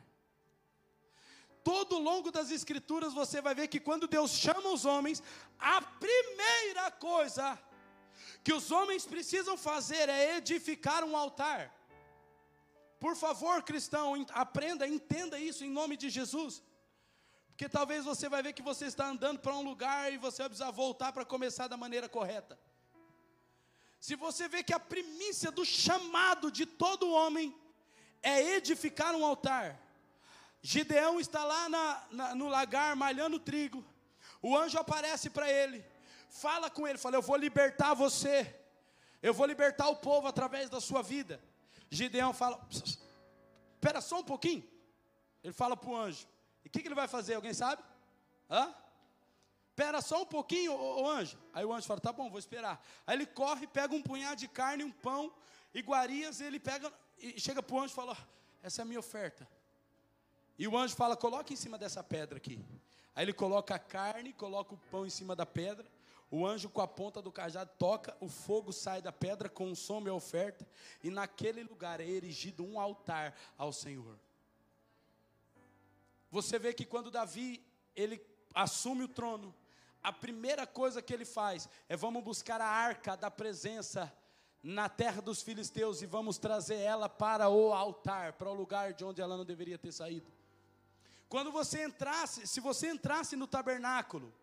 [1.63, 5.21] Todo longo das escrituras você vai ver que quando Deus chama os homens,
[5.59, 7.59] a primeira coisa
[8.43, 11.73] que os homens precisam fazer é edificar um altar.
[12.99, 16.61] Por favor, cristão, aprenda, entenda isso em nome de Jesus.
[17.61, 20.49] Porque talvez você vai ver que você está andando para um lugar e você vai
[20.49, 22.57] precisar voltar para começar da maneira correta.
[23.99, 27.55] Se você vê que a primícia do chamado de todo homem
[28.23, 29.79] é edificar um altar.
[30.59, 33.85] Gideão está lá na, na, no lagar malhando trigo.
[34.41, 35.85] O anjo aparece para ele,
[36.29, 38.59] fala com ele, fala: Eu vou libertar você,
[39.21, 41.39] eu vou libertar o povo através da sua vida.
[41.91, 44.67] Gideão fala: Espera só um pouquinho.
[45.43, 46.30] Ele fala para o anjo:
[46.63, 47.35] e o que, que, ele vai fazer?
[47.35, 47.83] Alguém sabe?
[48.49, 48.73] Hã?
[49.69, 51.37] Espera só um pouquinho, ô, ô, anjo.
[51.53, 52.83] Aí o anjo fala: tá bom, vou esperar.
[53.07, 55.33] Aí ele corre, pega um punhado de carne, um pão,
[55.73, 58.17] iguarias, ele pega e chega para o anjo e fala:
[58.61, 59.47] essa é a minha oferta.
[60.57, 62.63] E o anjo fala: coloque em cima dessa pedra aqui.
[63.15, 65.85] Aí ele coloca a carne, coloca o pão em cima da pedra.
[66.29, 70.13] O anjo com a ponta do cajado toca, o fogo sai da pedra, consome a
[70.13, 70.65] oferta,
[71.03, 74.17] e naquele lugar é erigido um altar ao Senhor.
[76.31, 77.63] Você vê que quando Davi
[77.95, 79.53] ele assume o trono,
[80.01, 84.11] a primeira coisa que ele faz é vamos buscar a arca da presença
[84.63, 89.03] na terra dos filisteus e vamos trazer ela para o altar, para o lugar de
[89.03, 90.31] onde ela não deveria ter saído.
[91.27, 94.33] Quando você entrasse, se você entrasse no tabernáculo,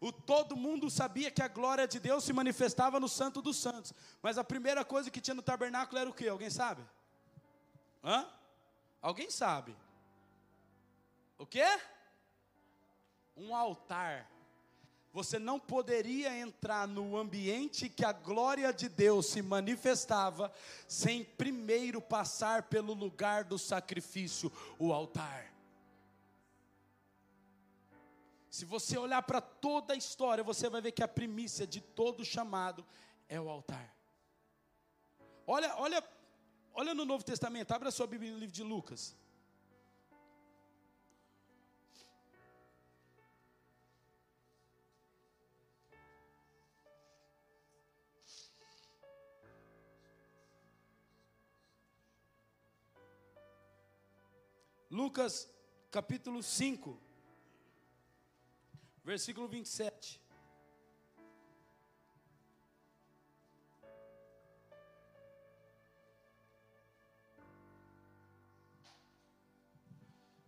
[0.00, 3.92] o, todo mundo sabia que a glória de Deus se manifestava no Santo dos Santos.
[4.20, 6.28] Mas a primeira coisa que tinha no tabernáculo era o que?
[6.28, 6.82] Alguém sabe?
[8.02, 8.28] Hã?
[9.00, 9.76] Alguém sabe?
[11.38, 11.66] O quê?
[13.36, 14.30] Um altar.
[15.12, 20.50] Você não poderia entrar no ambiente que a glória de Deus se manifestava
[20.88, 25.52] sem primeiro passar pelo lugar do sacrifício, o altar.
[28.48, 32.24] Se você olhar para toda a história, você vai ver que a primícia de todo
[32.24, 32.84] chamado
[33.28, 33.94] é o altar.
[35.46, 36.04] Olha, olha,
[36.72, 39.16] olha no Novo Testamento, abre a sua Bíblia no livro de Lucas.
[54.92, 55.48] Lucas
[55.90, 57.00] capítulo 5,
[59.02, 60.20] versículo 27.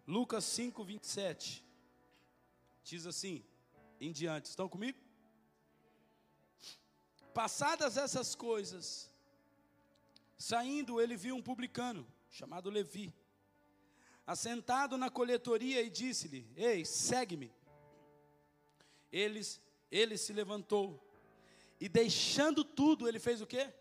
[0.07, 1.64] Lucas 5, 27.
[2.83, 3.42] Diz assim,
[3.98, 4.50] em diante.
[4.50, 4.98] Estão comigo?
[7.33, 9.11] Passadas essas coisas,
[10.37, 13.24] saindo, ele viu um publicano, chamado Levi
[14.27, 17.53] assentado na coletoria e disse-lhe: Ei, segue-me.
[19.12, 19.61] Eles,
[19.91, 21.01] ele se levantou
[21.81, 23.72] e deixando tudo, ele fez o quê?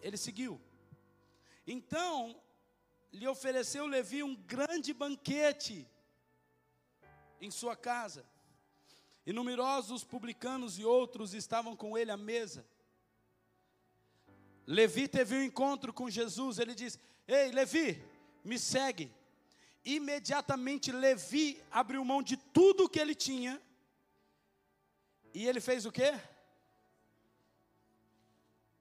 [0.00, 0.60] Ele seguiu.
[1.66, 2.40] Então,
[3.12, 5.88] lhe ofereceu Levi um grande banquete
[7.40, 8.24] em sua casa.
[9.24, 12.66] E numerosos publicanos e outros estavam com ele à mesa.
[14.66, 16.58] Levi teve um encontro com Jesus.
[16.58, 18.04] Ele disse: Ei, Levi,
[18.44, 19.10] me segue
[19.84, 23.60] imediatamente Levi abriu mão de tudo que ele tinha.
[25.34, 26.18] E ele fez o quê?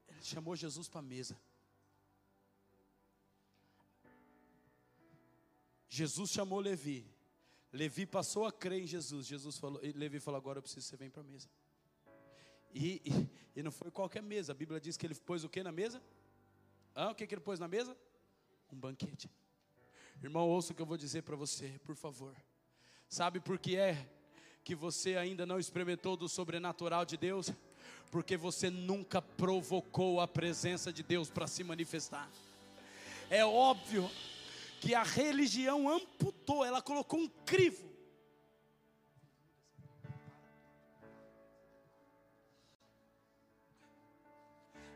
[0.10, 1.39] Ele chamou Jesus para a mesa.
[5.88, 7.06] Jesus chamou Levi.
[7.74, 9.26] Levi passou a crer em Jesus.
[9.26, 11.49] Jesus falou, Levi falou: agora eu preciso que você venha para a mesa.
[12.74, 14.52] E, e, e, não foi qualquer mesa.
[14.52, 16.02] A Bíblia diz que ele pôs o que na mesa?
[16.95, 17.97] Ah, o que, que ele pôs na mesa?
[18.72, 19.30] Um banquete.
[20.24, 22.36] Irmão, ouça o que eu vou dizer para você, por favor.
[23.09, 24.07] Sabe por que é
[24.63, 27.51] que você ainda não experimentou do sobrenatural de Deus?
[28.11, 32.30] Porque você nunca provocou a presença de Deus para se manifestar.
[33.32, 34.09] É óbvio
[34.80, 37.89] que a religião amputou, ela colocou um crivo.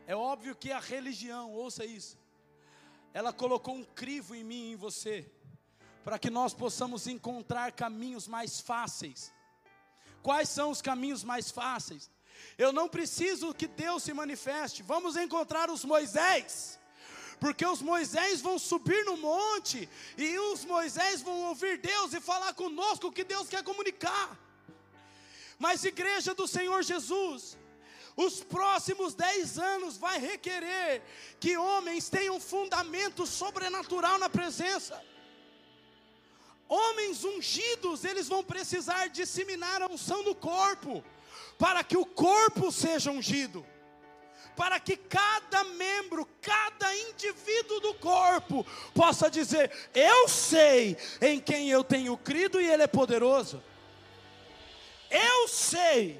[0.06, 2.16] É óbvio que a religião, ouça isso,
[3.16, 5.26] ela colocou um crivo em mim e em você,
[6.04, 9.32] para que nós possamos encontrar caminhos mais fáceis.
[10.22, 12.10] Quais são os caminhos mais fáceis?
[12.58, 16.78] Eu não preciso que Deus se manifeste, vamos encontrar os Moisés
[17.40, 19.86] porque os Moisés vão subir no monte,
[20.16, 24.38] e os Moisés vão ouvir Deus e falar conosco o que Deus quer comunicar.
[25.58, 27.58] Mas, igreja do Senhor Jesus,
[28.16, 31.02] os próximos dez anos vai requerer
[31.38, 35.02] que homens tenham fundamento sobrenatural na presença.
[36.68, 41.04] Homens ungidos, eles vão precisar disseminar a unção no corpo,
[41.58, 43.64] para que o corpo seja ungido
[44.56, 51.84] para que cada membro, cada indivíduo do corpo possa dizer: Eu sei em quem eu
[51.84, 53.62] tenho crido e Ele é poderoso.
[55.10, 56.18] Eu sei,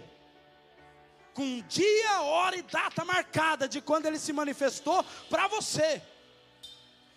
[1.37, 6.03] com dia, hora e data marcada de quando Ele se manifestou para você.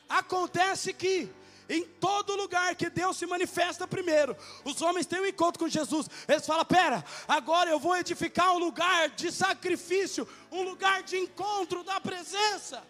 [0.09, 1.31] Acontece que
[1.69, 6.09] em todo lugar que Deus se manifesta primeiro, os homens têm um encontro com Jesus.
[6.27, 11.81] Eles falam: Pera, agora eu vou edificar um lugar de sacrifício, um lugar de encontro
[11.81, 12.83] da presença.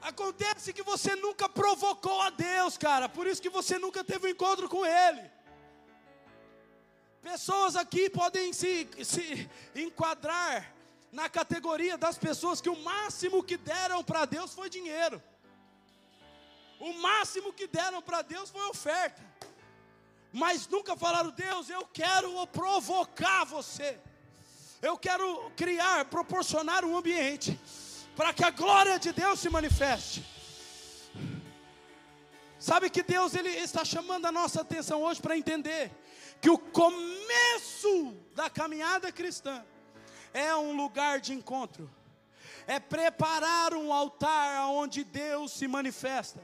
[0.00, 4.30] Acontece que você nunca provocou a Deus, cara, por isso que você nunca teve um
[4.30, 5.30] encontro com Ele.
[7.24, 10.70] Pessoas aqui podem se, se enquadrar
[11.10, 15.22] na categoria das pessoas que o máximo que deram para Deus foi dinheiro.
[16.78, 19.22] O máximo que deram para Deus foi oferta.
[20.30, 23.98] Mas nunca falaram, Deus, eu quero provocar você.
[24.82, 27.58] Eu quero criar, proporcionar um ambiente
[28.14, 30.22] para que a glória de Deus se manifeste.
[32.58, 35.90] Sabe que Deus ele está chamando a nossa atenção hoje para entender
[36.40, 39.64] que o começo da caminhada cristã
[40.32, 41.90] é um lugar de encontro.
[42.66, 46.40] É preparar um altar onde Deus se manifesta.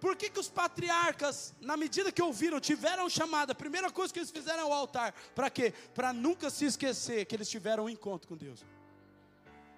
[0.00, 3.52] Por que, que os patriarcas, na medida que ouviram, tiveram chamada?
[3.52, 5.12] A primeira coisa que eles fizeram é o altar.
[5.34, 5.74] Para quê?
[5.94, 8.64] Para nunca se esquecer que eles tiveram um encontro com Deus.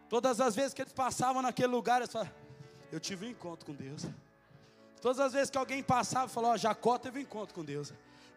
[0.09, 2.33] Todas as vezes que eles passavam naquele lugar, eles falavam:
[2.93, 4.07] Eu tive um encontro com Deus.
[5.01, 7.93] Todas as vezes que alguém passava, falou: Jacó teve um encontro com Deus.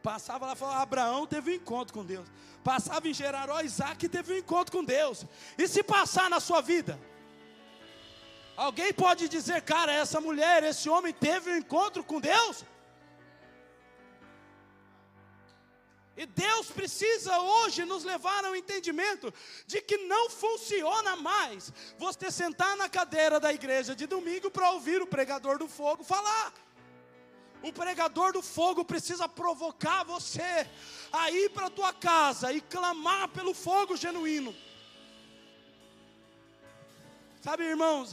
[0.06, 2.28] Passava lá falava: Abraão teve um encontro com Deus.
[2.64, 5.26] Passava em Geraró, Isaac teve um encontro com Deus.
[5.58, 7.00] E se passar na sua vida?
[8.56, 12.64] Alguém pode dizer, cara, essa mulher, esse homem teve um encontro com Deus?
[16.16, 19.34] E Deus precisa hoje nos levar ao entendimento
[19.66, 25.02] de que não funciona mais você sentar na cadeira da igreja de domingo para ouvir
[25.02, 26.54] o pregador do fogo falar.
[27.68, 30.70] O pregador do fogo precisa provocar você
[31.12, 34.56] a ir para a tua casa e clamar pelo fogo genuíno.
[37.42, 38.12] Sabe, irmãos,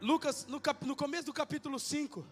[0.00, 2.24] Lucas, no, cap, no começo do capítulo 5,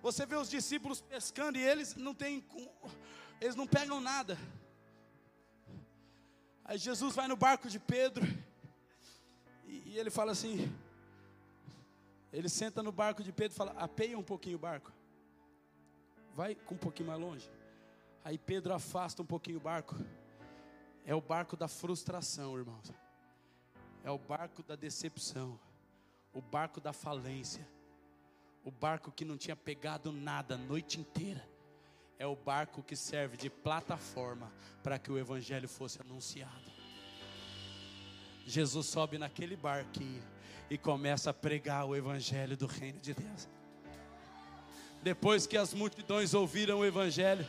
[0.00, 2.42] você vê os discípulos pescando e eles não têm,
[3.38, 4.38] eles não pegam nada.
[6.64, 8.24] Aí Jesus vai no barco de Pedro
[9.66, 10.74] e, e ele fala assim:
[12.38, 14.92] ele senta no barco de Pedro e fala: apeia um pouquinho o barco,
[16.34, 17.50] vai um pouquinho mais longe.
[18.24, 19.96] Aí Pedro afasta um pouquinho o barco.
[21.06, 22.90] É o barco da frustração, irmãos.
[24.02, 25.58] É o barco da decepção
[26.34, 27.66] o barco da falência,
[28.64, 31.48] o barco que não tinha pegado nada a noite inteira,
[32.18, 36.72] é o barco que serve de plataforma para que o evangelho fosse anunciado.
[38.44, 40.22] Jesus sobe naquele barquinho
[40.70, 43.48] e começa a pregar o evangelho do reino de Deus.
[45.02, 47.46] Depois que as multidões ouviram o evangelho,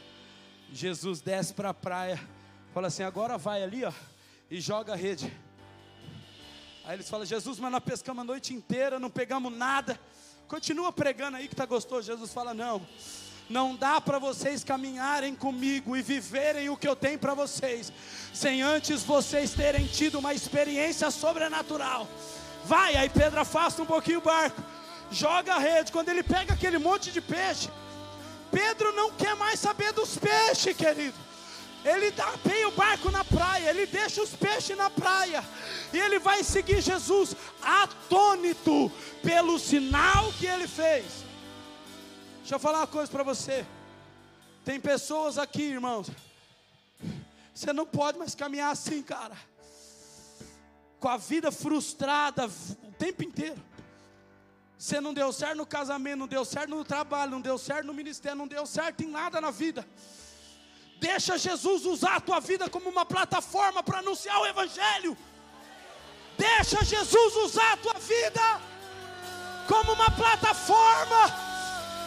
[0.72, 2.20] Jesus desce para a praia,
[2.74, 3.93] fala assim: agora vai ali, ó,
[4.51, 5.32] e joga a rede.
[6.84, 9.99] Aí eles falam: Jesus, mas nós pescamos a noite inteira, não pegamos nada.
[10.47, 12.05] Continua pregando aí que está gostoso.
[12.05, 12.86] Jesus fala: Não,
[13.49, 17.91] não dá para vocês caminharem comigo e viverem o que eu tenho para vocês,
[18.34, 22.07] sem antes vocês terem tido uma experiência sobrenatural.
[22.66, 24.61] Vai, aí Pedro afasta um pouquinho o barco,
[25.11, 25.91] joga a rede.
[25.91, 27.70] Quando ele pega aquele monte de peixe,
[28.51, 31.18] Pedro não quer mais saber dos peixes, querido.
[31.84, 35.43] Ele tapeia o barco na praia, ele deixa os peixes na praia,
[35.93, 38.91] e ele vai seguir Jesus atônito
[39.22, 41.05] pelo sinal que ele fez.
[42.39, 43.63] Deixa eu falar uma coisa para você.
[44.63, 46.09] Tem pessoas aqui, irmãos,
[47.53, 49.38] você não pode mais caminhar assim, cara,
[51.06, 53.64] com a vida frustrada o tempo inteiro.
[54.76, 57.93] Você não deu certo no casamento, não deu certo no trabalho, não deu certo no
[57.93, 59.88] ministério, não deu certo em nada na vida.
[60.99, 65.16] Deixa Jesus usar a tua vida como uma plataforma para anunciar o Evangelho.
[66.39, 68.41] Deixa Jesus usar a tua vida
[69.68, 71.22] como uma plataforma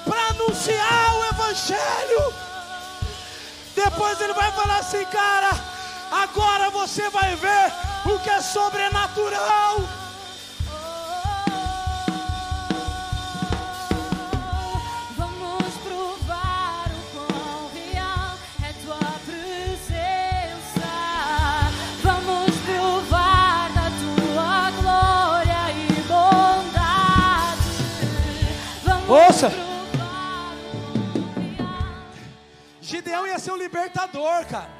[0.04, 2.34] para anunciar o Evangelho.
[3.76, 5.47] Depois ele vai falar assim, cara,
[6.10, 7.72] agora você vai ver
[8.06, 9.80] o que é sobrenatural.
[29.08, 29.50] Ouça.
[32.82, 34.77] Gideão ia ser um libertador, cara.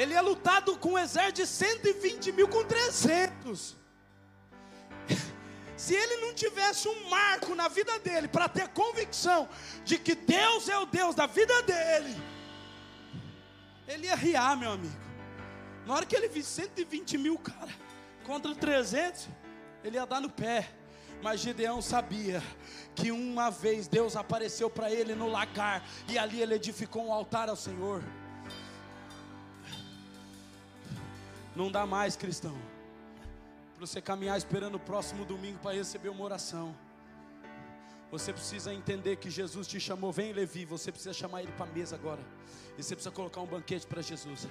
[0.00, 3.76] Ele ia lutar com um exército de 120 mil com 300.
[5.76, 9.46] Se ele não tivesse um marco na vida dele para ter convicção
[9.84, 12.16] de que Deus é o Deus da vida dele,
[13.86, 14.96] ele ia riar, meu amigo.
[15.84, 17.70] Na hora que ele visse 120 mil, cara,
[18.24, 19.28] contra 300,
[19.84, 20.66] ele ia dar no pé.
[21.22, 22.42] Mas Gideão sabia
[22.94, 27.50] que uma vez Deus apareceu para ele no lagar e ali ele edificou um altar
[27.50, 28.02] ao Senhor.
[31.54, 32.56] Não dá mais, cristão,
[33.76, 36.76] para você caminhar esperando o próximo domingo para receber uma oração.
[38.10, 41.72] Você precisa entender que Jesus te chamou, vem Levi, você precisa chamar ele para a
[41.72, 42.20] mesa agora.
[42.76, 44.48] E você precisa colocar um banquete para Jesus.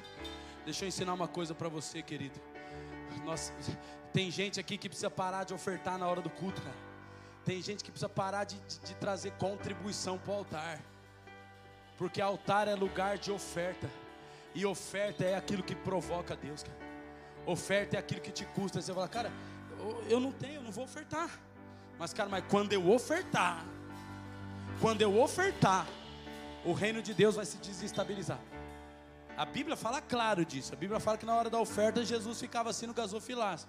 [0.64, 2.40] Deixa eu ensinar uma coisa para você, querido.
[3.26, 3.52] Nós,
[4.14, 6.78] tem gente aqui que precisa parar de ofertar na hora do culto, cara.
[7.44, 10.82] Tem gente que precisa parar de, de, de trazer contribuição para o altar.
[11.98, 13.90] Porque altar é lugar de oferta.
[14.56, 16.89] E oferta é aquilo que provoca Deus, cara.
[17.46, 18.82] Oferta é aquilo que te custa.
[18.82, 19.32] Você fala, cara,
[20.10, 21.40] eu, não tenho, eu não vou ofertar.
[21.98, 23.66] Mas, cara, mas quando eu ofertar,
[24.80, 25.88] quando eu ofertar,
[26.64, 28.40] o reino de Deus vai se desestabilizar.
[29.36, 30.74] A Bíblia fala claro disso.
[30.74, 33.68] A Bíblia fala que na hora da oferta Jesus ficava assim no gasofilaço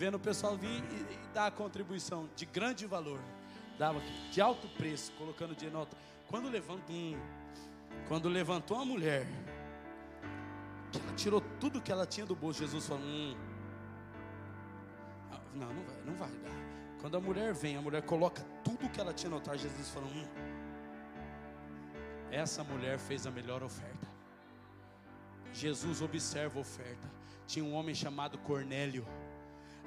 [0.00, 3.20] vendo o pessoal vir e, e dar a contribuição de grande valor,
[3.78, 4.00] dava
[4.30, 5.86] de alto preço, colocando dinheiro.
[6.26, 7.18] Quando levantou um,
[8.08, 9.26] quando levantou a mulher,
[11.20, 13.36] tirou tudo que ela tinha do bolso, Jesus falou: hum,
[15.30, 16.60] ah, não, não vai, não vai dar.
[17.00, 20.08] Quando a mulher vem, a mulher coloca tudo que ela tinha no altar, Jesus falou:
[20.08, 20.24] hum,
[22.30, 24.08] essa mulher fez a melhor oferta.
[25.52, 27.10] Jesus observa a oferta.
[27.46, 29.04] Tinha um homem chamado Cornélio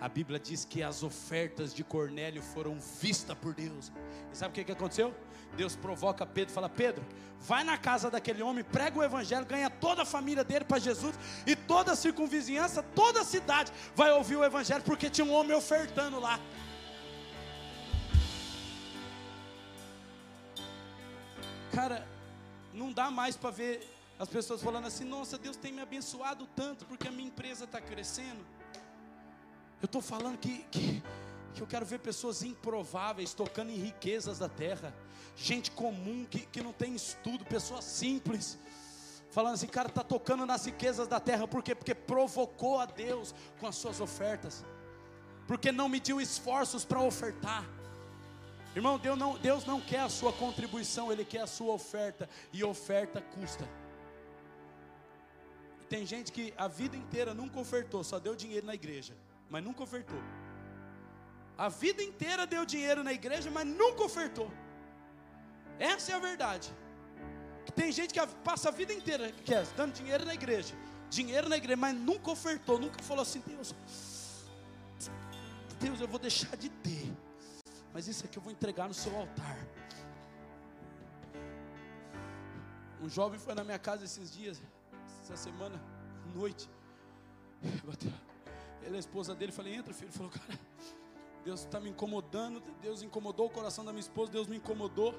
[0.03, 3.89] a Bíblia diz que as ofertas de Cornélio foram vistas por Deus.
[4.33, 5.15] E sabe o que, que aconteceu?
[5.55, 7.01] Deus provoca Pedro fala: Pedro,
[7.39, 11.15] vai na casa daquele homem, prega o evangelho, ganha toda a família dele para Jesus,
[11.47, 15.55] e toda a circunvizinhança, toda a cidade vai ouvir o evangelho, porque tinha um homem
[15.55, 16.37] ofertando lá.
[21.71, 22.05] Cara,
[22.73, 23.89] não dá mais para ver
[24.19, 27.79] as pessoas falando assim: nossa, Deus tem me abençoado tanto, porque a minha empresa está
[27.79, 28.43] crescendo.
[29.83, 31.03] Eu estou falando que, que,
[31.53, 34.95] que, eu quero ver pessoas improváveis tocando em riquezas da terra,
[35.35, 38.57] gente comum que, que não tem estudo, pessoas simples,
[39.29, 41.75] falando assim, cara, está tocando nas riquezas da terra, por quê?
[41.75, 44.63] Porque provocou a Deus com as suas ofertas,
[45.47, 47.65] porque não mediu esforços para ofertar.
[48.73, 52.63] Irmão, Deus não, Deus não quer a sua contribuição, Ele quer a sua oferta, e
[52.63, 53.67] oferta custa.
[55.89, 59.13] Tem gente que a vida inteira nunca ofertou, só deu dinheiro na igreja
[59.53, 60.19] mas nunca ofertou.
[61.55, 64.51] A vida inteira deu dinheiro na igreja, mas nunca ofertou.
[65.77, 66.73] Essa é a verdade.
[67.75, 70.73] Tem gente que passa a vida inteira que é, dando dinheiro na igreja,
[71.07, 73.75] dinheiro na igreja, mas nunca ofertou, nunca falou assim: Deus,
[75.79, 77.13] Deus, eu vou deixar de ter,
[77.93, 79.57] mas isso aqui eu vou entregar no seu altar.
[82.99, 84.59] Um jovem foi na minha casa esses dias,
[85.21, 85.79] essa semana,
[86.33, 86.67] noite.
[87.85, 88.32] Bateu
[88.85, 90.07] ele, a esposa dele, falei, entra filho.
[90.07, 90.59] Ele falou, cara,
[91.43, 92.61] Deus está me incomodando.
[92.81, 95.13] Deus incomodou o coração da minha esposa, Deus me incomodou.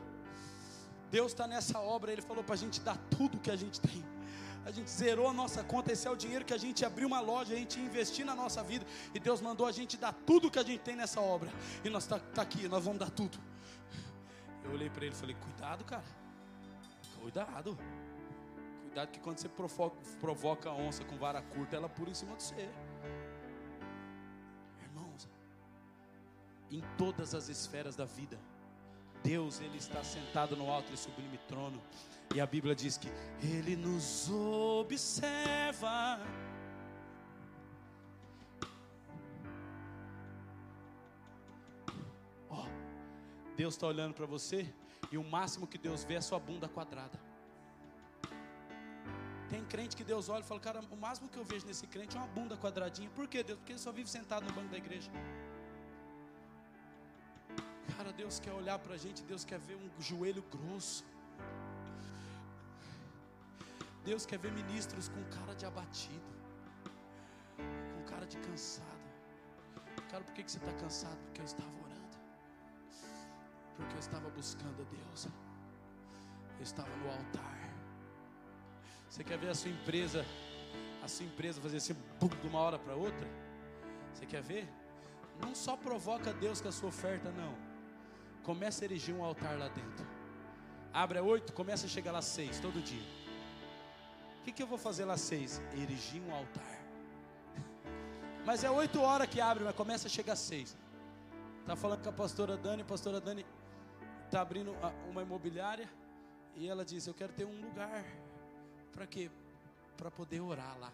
[1.11, 2.13] Deus está nessa obra.
[2.13, 4.05] Ele falou para a gente dar tudo que a gente tem.
[4.65, 5.93] A gente zerou a nossa conta.
[5.93, 8.63] Esse é o dinheiro que a gente abriu uma loja, a gente investir na nossa
[8.63, 8.87] vida.
[9.15, 11.51] E Deus mandou a gente dar tudo que a gente tem nessa obra.
[11.85, 13.39] E nós está tá aqui, nós vamos dar tudo.
[14.65, 16.05] Eu olhei para ele e falei: Cuidado, cara.
[17.21, 17.79] Cuidado.
[18.83, 22.35] Cuidado que quando você provoca, provoca a onça com vara curta, ela pula em cima
[22.37, 22.71] de você.
[26.71, 28.39] Em todas as esferas da vida,
[29.23, 31.83] Deus ele está sentado no alto e sublime trono.
[32.35, 33.09] E a Bíblia diz que
[33.43, 36.21] ele nos observa.
[42.51, 42.67] Ó,
[43.57, 44.73] Deus está olhando para você
[45.11, 47.19] e o máximo que Deus vê é sua bunda quadrada.
[49.49, 52.17] Tem crente que Deus olha e fala, cara, o máximo que eu vejo nesse crente
[52.17, 53.09] é uma bunda quadradinha.
[53.11, 53.59] Por quê, Deus?
[53.59, 55.11] Porque ele só vive sentado no banco da igreja.
[57.97, 61.05] Cara, Deus quer olhar para a gente, Deus quer ver um joelho grosso.
[64.05, 66.31] Deus quer ver ministros com cara de abatido,
[67.57, 69.05] com cara de cansado.
[70.11, 71.17] Cara, por que, que você está cansado?
[71.25, 72.19] Porque eu estava orando,
[73.77, 75.27] porque eu estava buscando a Deus,
[76.59, 77.65] eu estava no altar.
[79.09, 80.27] Você quer ver a sua empresa,
[81.03, 83.27] a sua empresa fazer assim, bum, de uma hora para outra?
[84.13, 84.69] Você quer ver?
[85.41, 87.64] Não só provoca Deus com a sua oferta, não.
[88.45, 90.07] Começa a erigir um altar lá dentro.
[90.93, 93.03] Abre a oito, começa a chegar lá seis, todo dia.
[94.39, 95.61] O que, que eu vou fazer lá seis?
[95.73, 96.79] Erigir um altar.
[98.47, 100.77] Mas é oito horas que abre, mas começa a chegar seis.
[101.67, 103.45] Tá falando com a pastora Dani, a pastora Dani
[104.27, 104.77] está abrindo
[105.09, 105.89] uma imobiliária
[106.55, 108.05] e ela diz: Eu quero ter um lugar
[108.93, 109.31] para quê?
[109.97, 110.93] Para poder orar lá.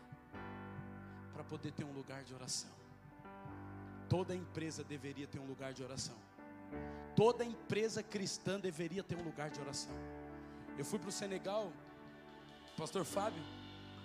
[1.33, 2.71] Para poder ter um lugar de oração.
[4.09, 6.17] Toda empresa deveria ter um lugar de oração.
[7.15, 9.93] Toda empresa cristã deveria ter um lugar de oração.
[10.79, 11.73] Eu fui para o Senegal,
[12.77, 13.43] pastor Fábio,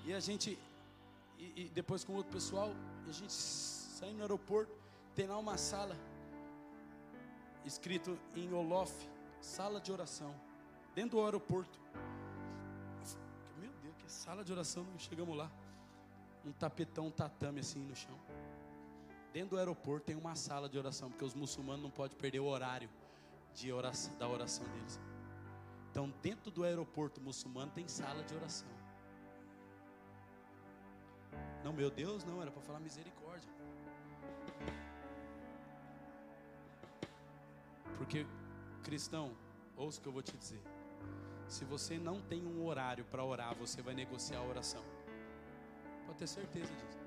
[0.06, 0.60] e a gente,
[1.38, 2.72] e, e depois com outro pessoal,
[3.08, 4.74] a gente saindo no aeroporto,
[5.16, 5.96] tem lá uma sala,
[7.64, 8.92] escrito em Olof,
[9.40, 10.36] sala de oração,
[10.94, 11.80] dentro do aeroporto.
[14.08, 15.52] Sala de oração, chegamos lá.
[16.44, 18.18] Um tapetão, um tatame assim no chão.
[19.36, 22.46] Dentro do aeroporto tem uma sala de oração, porque os muçulmanos não podem perder o
[22.46, 22.90] horário
[23.54, 24.98] de oração, da oração deles.
[25.92, 28.70] Então, dentro do aeroporto muçulmano tem sala de oração.
[31.66, 33.52] Não, meu Deus, não, era para falar misericórdia.
[37.98, 38.26] Porque,
[38.86, 39.36] cristão,
[39.76, 40.62] ouça o que eu vou te dizer.
[41.50, 44.86] Se você não tem um horário para orar, você vai negociar a oração.
[46.06, 47.05] Pode ter certeza disso.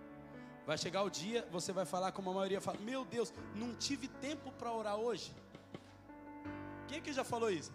[0.69, 4.07] Vai chegar o dia, você vai falar como a maioria fala: Meu Deus, não tive
[4.07, 5.35] tempo para orar hoje.
[6.87, 7.73] Quem que já falou isso?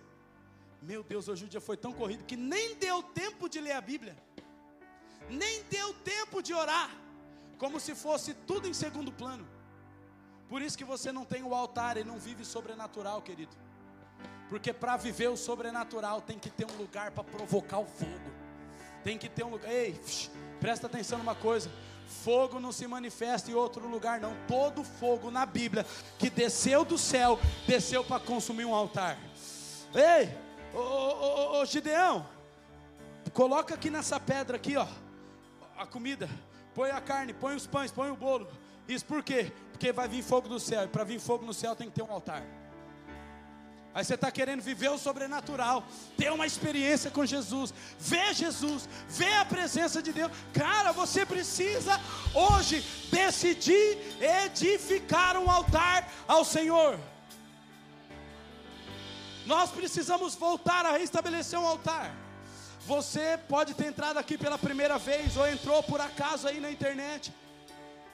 [0.80, 3.82] Meu Deus, hoje o dia foi tão corrido que nem deu tempo de ler a
[3.82, 4.16] Bíblia,
[5.28, 6.92] nem deu tempo de orar,
[7.58, 9.48] como se fosse tudo em segundo plano.
[10.48, 13.58] Por isso que você não tem o altar e não vive sobrenatural, querido.
[14.50, 18.30] Porque para viver o sobrenatural tem que ter um lugar para provocar o fogo.
[19.04, 19.72] Tem que ter um lugar.
[19.72, 20.00] Ei,
[20.60, 21.72] presta atenção numa coisa.
[22.24, 24.36] Fogo não se manifesta em outro lugar, não.
[24.48, 25.86] Todo fogo na Bíblia
[26.18, 29.18] que desceu do céu, desceu para consumir um altar.
[29.94, 30.30] Ei,
[30.74, 32.26] ô, ô, ô, ô, Gideão,
[33.34, 34.88] coloca aqui nessa pedra aqui, ó,
[35.78, 36.30] a comida.
[36.74, 38.48] Põe a carne, põe os pães, põe o bolo.
[38.88, 39.52] Isso por quê?
[39.72, 40.84] Porque vai vir fogo do céu.
[40.84, 42.44] E para vir fogo no céu tem que ter um altar.
[43.96, 45.86] Aí você está querendo viver o sobrenatural,
[46.18, 50.32] ter uma experiência com Jesus, ver Jesus, ver a presença de Deus.
[50.52, 52.00] Cara, você precisa
[52.34, 57.00] hoje decidir edificar um altar ao Senhor.
[59.46, 62.16] Nós precisamos voltar a restabelecer um altar.
[62.88, 67.32] Você pode ter entrado aqui pela primeira vez ou entrou por acaso aí na internet.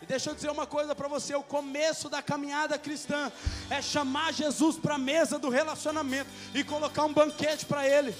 [0.01, 3.31] E deixa eu dizer uma coisa para você: o começo da caminhada cristã
[3.69, 8.15] é chamar Jesus para a mesa do relacionamento e colocar um banquete para Ele.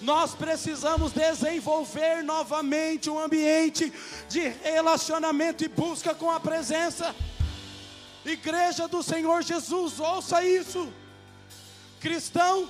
[0.00, 3.92] Nós precisamos desenvolver novamente um ambiente
[4.28, 7.14] de relacionamento e busca com a presença.
[8.24, 10.92] Igreja do Senhor Jesus, ouça isso.
[12.00, 12.68] Cristão,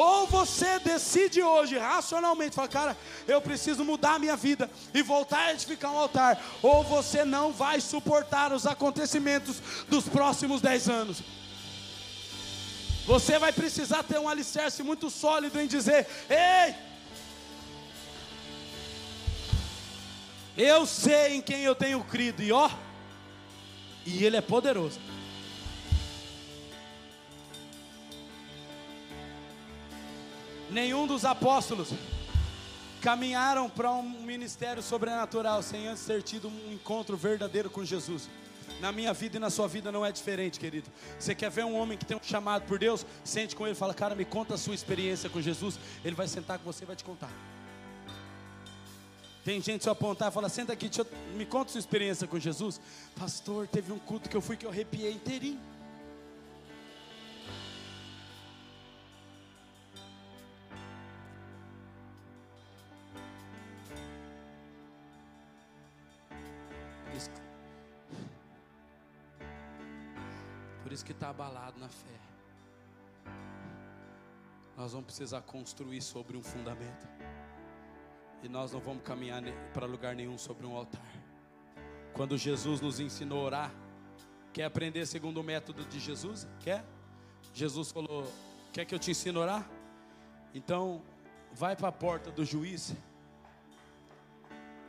[0.00, 2.96] ou você decide hoje, racionalmente, fala, cara,
[3.28, 6.42] eu preciso mudar a minha vida e voltar a edificar um altar.
[6.62, 9.56] Ou você não vai suportar os acontecimentos
[9.90, 11.22] dos próximos dez anos.
[13.06, 16.74] Você vai precisar ter um alicerce muito sólido em dizer: Ei,
[20.56, 22.70] eu sei em quem eu tenho crido, e ó,
[24.06, 24.98] e Ele é poderoso.
[30.70, 31.92] Nenhum dos apóstolos
[33.00, 38.28] caminharam para um ministério sobrenatural sem antes ter tido um encontro verdadeiro com Jesus.
[38.80, 40.88] Na minha vida e na sua vida não é diferente, querido.
[41.18, 43.04] Você quer ver um homem que tem um chamado por Deus?
[43.24, 45.78] Sente com ele, fala, cara, me conta a sua experiência com Jesus.
[46.04, 47.30] Ele vai sentar com você e vai te contar.
[49.44, 52.80] Tem gente eu apontar e falar, senta aqui, eu, me conta sua experiência com Jesus.
[53.18, 55.60] Pastor, teve um culto que eu fui que eu arrepiei inteirinho.
[70.90, 72.20] Por isso que está abalado na fé.
[74.76, 77.06] Nós vamos precisar construir sobre um fundamento.
[78.42, 79.40] E nós não vamos caminhar
[79.72, 81.06] para lugar nenhum sobre um altar.
[82.12, 83.74] Quando Jesus nos ensinou a orar,
[84.52, 86.48] quer aprender segundo o método de Jesus?
[86.58, 86.84] Quer?
[87.54, 88.26] Jesus falou:
[88.72, 89.70] Quer que eu te ensine a orar?
[90.52, 91.00] Então,
[91.52, 92.96] vai para a porta do juiz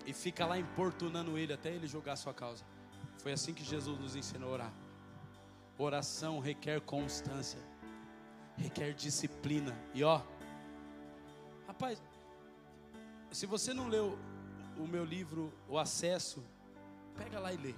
[0.07, 2.65] e fica lá importunando ele até ele julgar a sua causa.
[3.19, 4.80] Foi assim que Jesus nos ensinou a orar.
[5.81, 7.59] Oração requer constância,
[8.55, 9.75] requer disciplina.
[9.95, 10.21] E ó,
[11.67, 12.01] rapaz,
[13.31, 14.17] se você não leu
[14.77, 16.43] o meu livro, O Acesso,
[17.15, 17.75] pega lá e lê.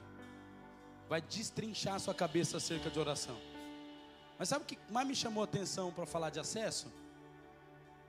[1.07, 3.39] Vai destrinchar a sua cabeça acerca de oração.
[4.37, 6.91] Mas sabe o que mais me chamou a atenção para falar de acesso?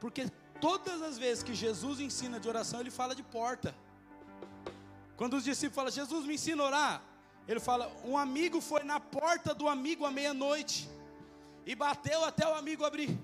[0.01, 0.29] Porque
[0.61, 3.73] todas as vezes que Jesus ensina de oração, ele fala de porta.
[5.17, 7.03] Quando os discípulos falam, Jesus me ensina a orar,
[7.47, 10.89] ele fala: um amigo foi na porta do amigo à meia-noite
[11.67, 13.19] e bateu até o amigo abrir.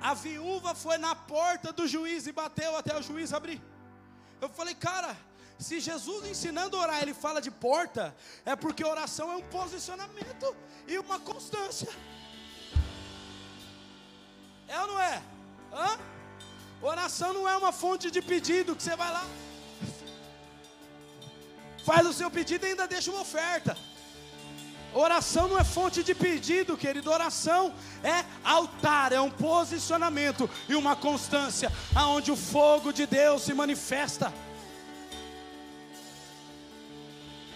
[0.00, 3.62] A viúva foi na porta do juiz e bateu até o juiz abrir.
[4.40, 5.16] Eu falei, cara,
[5.58, 8.14] se Jesus ensinando a orar, ele fala de porta,
[8.44, 10.54] é porque oração é um posicionamento
[10.86, 11.88] e uma constância.
[14.68, 15.22] É ou não é?
[15.72, 15.98] Hã?
[16.82, 19.24] Oração não é uma fonte de pedido que você vai lá,
[21.88, 23.76] faz o seu pedido e ainda deixa uma oferta.
[24.92, 27.10] Oração não é fonte de pedido, querido.
[27.10, 27.72] Oração
[28.02, 34.32] é altar, é um posicionamento e uma constância, aonde o fogo de Deus se manifesta.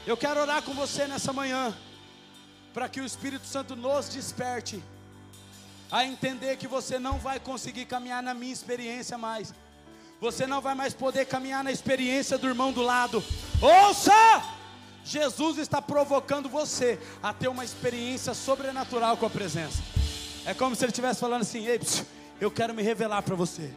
[0.06, 1.74] Eu quero orar com você nessa manhã,
[2.74, 4.82] para que o Espírito Santo nos desperte
[5.90, 9.52] a entender que você não vai conseguir caminhar na minha experiência mais.
[10.20, 13.24] Você não vai mais poder caminhar na experiência do irmão do lado.
[13.60, 14.12] Ouça!
[15.02, 19.82] Jesus está provocando você a ter uma experiência sobrenatural com a presença.
[20.44, 21.80] É como se ele estivesse falando assim: Ei,
[22.38, 23.70] eu quero me revelar para você.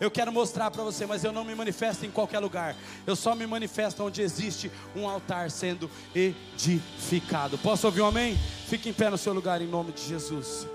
[0.00, 2.74] Eu quero mostrar para você, mas eu não me manifesto em qualquer lugar.
[3.06, 7.58] Eu só me manifesto onde existe um altar sendo edificado.
[7.58, 8.38] Posso ouvir um amém?
[8.68, 10.66] Fique em pé no seu lugar em nome de Jesus.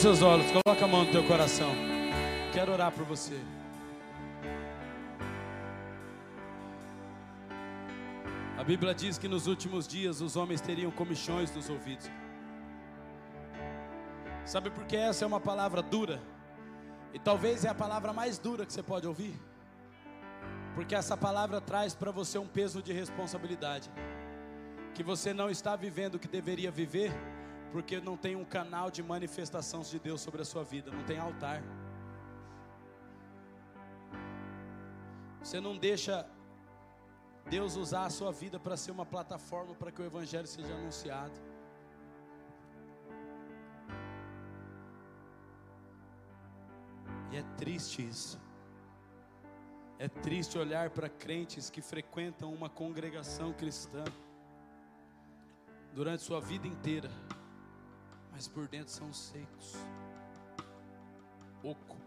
[0.00, 1.70] Seus olhos, coloca a mão no teu coração.
[2.54, 3.38] Quero orar por você.
[8.56, 12.10] A Bíblia diz que nos últimos dias os homens teriam comichões nos ouvidos.
[14.46, 16.18] Sabe por que essa é uma palavra dura?
[17.12, 19.38] E talvez é a palavra mais dura que você pode ouvir.
[20.74, 23.90] Porque essa palavra traz para você um peso de responsabilidade.
[24.94, 27.12] Que você não está vivendo o que deveria viver,
[27.72, 31.18] porque não tem um canal de manifestação de Deus sobre a sua vida, não tem
[31.18, 31.62] altar.
[35.42, 36.26] Você não deixa
[37.48, 41.32] Deus usar a sua vida para ser uma plataforma para que o Evangelho seja anunciado.
[47.32, 48.40] E é triste isso.
[49.98, 54.04] É triste olhar para crentes que frequentam uma congregação cristã
[55.92, 57.10] durante sua vida inteira,
[58.40, 59.76] mas por dentro são secos,
[61.62, 61.98] oco.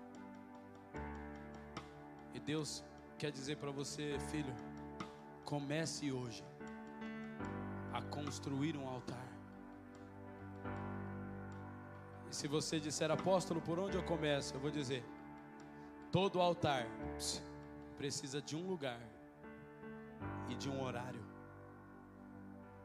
[2.34, 2.84] E Deus
[3.20, 4.52] quer dizer para você, filho,
[5.46, 6.44] comece hoje
[7.94, 9.28] a construir um altar.
[12.32, 14.56] E se você disser, apóstolo, por onde eu começo?
[14.56, 15.06] Eu vou dizer:
[16.12, 16.88] todo altar
[17.96, 19.08] precisa de um lugar
[20.50, 21.24] e de um horário.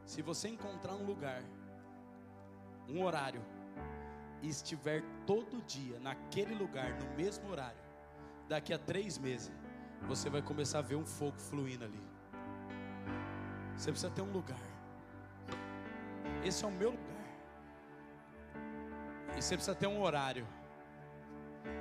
[0.05, 1.41] Se você encontrar um lugar,
[2.89, 3.41] um horário,
[4.41, 7.79] e estiver todo dia naquele lugar, no mesmo horário,
[8.47, 9.51] daqui a três meses,
[10.07, 12.01] você vai começar a ver um fogo fluindo ali.
[13.75, 14.59] Você precisa ter um lugar.
[16.43, 17.05] Esse é o meu lugar.
[19.37, 20.47] E você precisa ter um horário.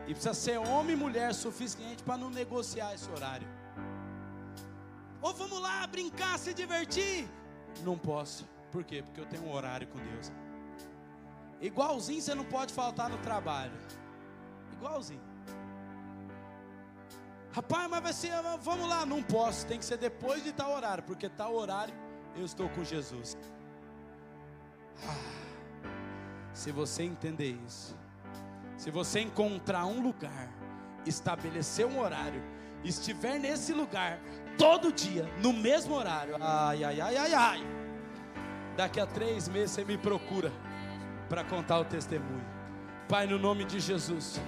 [0.06, 3.46] E precisa ser homem e mulher suficiente para não negociar esse horário.
[5.20, 7.28] Ou vamos lá brincar, se divertir?
[7.84, 8.48] Não posso.
[8.70, 9.02] Por quê?
[9.02, 10.30] Porque eu tenho um horário com Deus.
[11.60, 13.72] Igualzinho você não pode faltar no trabalho.
[14.72, 15.20] Igualzinho.
[17.50, 21.02] Rapaz, mas vai ser, vamos lá, não posso, tem que ser depois de tal horário,
[21.02, 21.94] porque tal horário
[22.36, 23.36] eu estou com Jesus.
[25.04, 25.14] Ah,
[26.52, 27.96] se você entender isso,
[28.76, 30.48] se você encontrar um lugar,
[31.04, 32.42] estabelecer um horário,
[32.84, 34.20] estiver nesse lugar
[34.56, 37.60] todo dia, no mesmo horário, ai, ai, ai, ai, ai,
[38.76, 40.52] daqui a três meses você me procura
[41.28, 42.46] para contar o testemunho.
[43.08, 44.40] Pai, no nome de Jesus,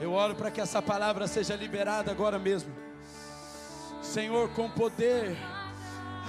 [0.00, 2.72] eu oro para que essa palavra seja liberada agora mesmo.
[4.02, 5.36] Senhor, com poder,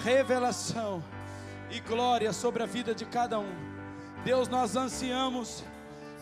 [0.04, 1.04] revelação
[1.70, 3.56] e glória sobre a vida de cada um.
[4.24, 5.64] Deus, nós ansiamos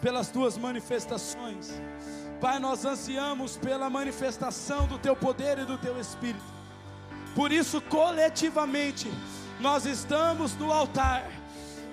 [0.01, 1.73] pelas tuas manifestações.
[2.41, 6.43] Pai, nós ansiamos pela manifestação do teu poder e do teu espírito.
[7.33, 9.11] Por isso, coletivamente,
[9.59, 11.29] nós estamos no altar.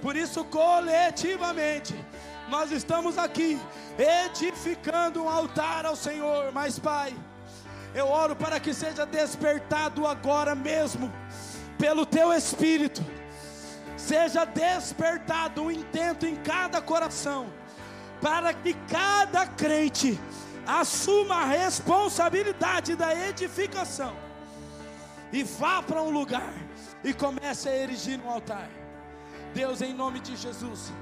[0.02, 1.94] Por isso, coletivamente,
[2.48, 3.56] nós estamos aqui
[3.96, 6.50] edificando um altar ao Senhor.
[6.52, 7.14] Mas, Pai,
[7.94, 11.10] eu oro para que seja despertado agora mesmo,
[11.78, 13.00] pelo Teu Espírito,
[13.96, 17.46] seja despertado um intento em cada coração
[18.20, 20.18] para que cada crente
[20.66, 24.16] assuma a responsabilidade da edificação
[25.32, 26.52] e vá para um lugar
[27.04, 28.81] e comece a erigir um altar.
[29.52, 30.92] Deus, em nome de Jesus,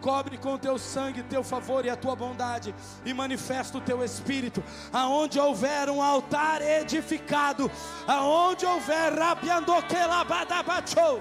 [0.00, 2.74] cobre com teu sangue, teu favor e a tua bondade,
[3.04, 4.62] e manifesta o teu espírito.
[4.92, 7.70] Aonde houver um altar edificado,
[8.06, 11.20] aonde houver rabiandoquelabadabachou.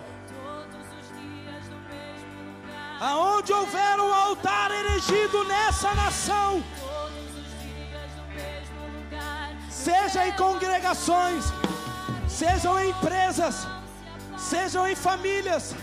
[3.01, 6.61] Aonde houver um altar erigido nessa nação,
[9.69, 11.45] seja em congregações,
[12.27, 13.65] sejam em empresas,
[14.37, 15.73] sejam em famílias,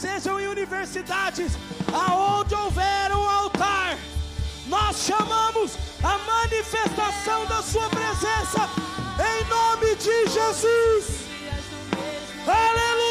[0.00, 1.52] sejam em universidades,
[1.92, 3.96] aonde houver um altar,
[4.66, 8.68] nós chamamos a manifestação da Sua presença,
[9.18, 11.26] em nome de Jesus.
[12.46, 13.05] Aleluia!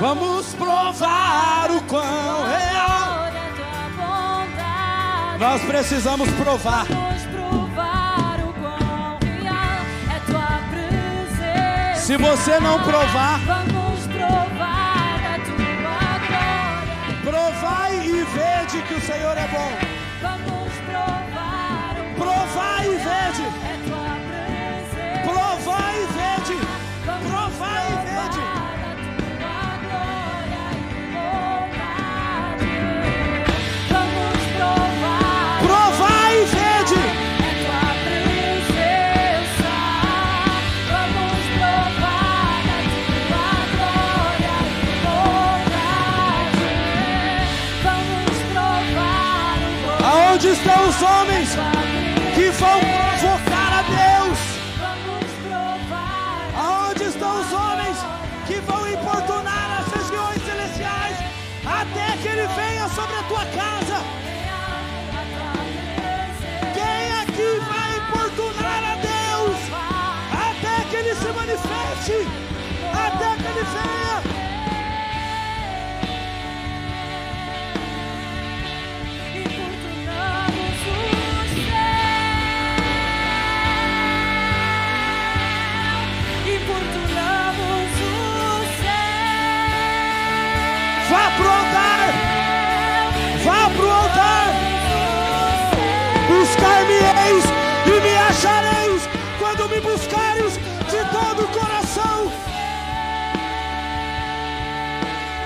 [0.00, 3.26] Vamos provar o quão real.
[3.26, 5.38] é tua bondade.
[5.40, 6.84] Nós precisamos provar.
[6.86, 9.80] Vamos provar o quão real
[10.14, 12.00] é tua presença.
[12.00, 17.22] Se você não provar, Vamos provar da tua glória.
[17.24, 19.72] provai e vede que o Senhor é bom.
[20.22, 23.57] Vamos provar Provai e vede.
[72.08, 72.26] Manifeste?
[72.92, 74.22] Até que ele venha?
[79.34, 81.00] Importunamos o
[81.64, 81.98] céu.
[86.56, 88.16] Importunamos o
[88.80, 89.08] céu.
[91.10, 92.08] Vá pro altar!
[93.44, 94.48] Vá pro altar!
[96.28, 97.44] Buscar-me-eis
[97.86, 99.02] e me achareis
[99.38, 100.27] quando me o
[101.48, 102.30] coração.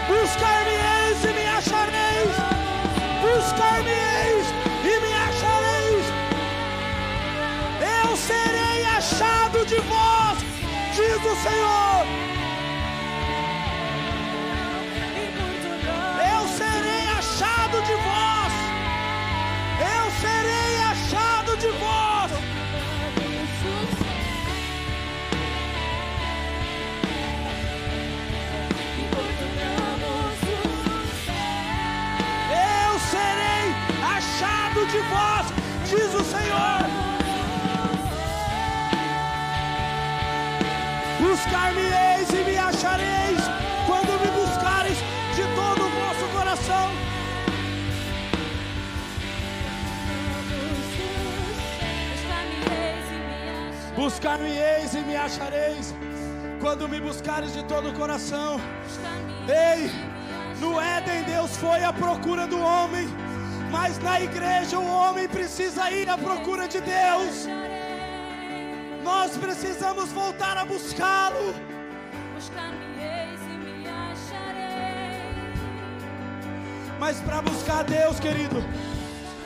[0.09, 2.35] Buscar-me-eis e me achareis.
[3.23, 4.47] Buscar-me-eis
[4.85, 6.07] e me achareis.
[8.05, 10.39] Eu serei achado de vós,
[10.95, 12.32] diz o Senhor.
[53.97, 55.95] Buscar-me-eis e me achareis
[56.61, 58.61] quando me buscares de todo o coração.
[59.49, 59.91] Ei,
[60.61, 63.07] no Éden Deus foi à procura do homem,
[63.71, 67.47] mas na igreja o homem precisa ir à procura de Deus.
[69.03, 71.55] Nós precisamos voltar a buscá-lo.
[77.03, 78.63] Mas para buscar Deus, querido,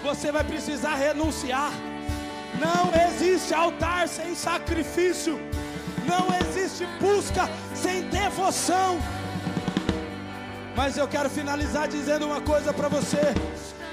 [0.02, 1.72] você vai precisar renunciar.
[2.60, 5.40] Não existe altar sem sacrifício.
[6.04, 8.98] Não existe busca sem devoção.
[10.76, 13.32] Mas eu quero finalizar dizendo uma coisa para você.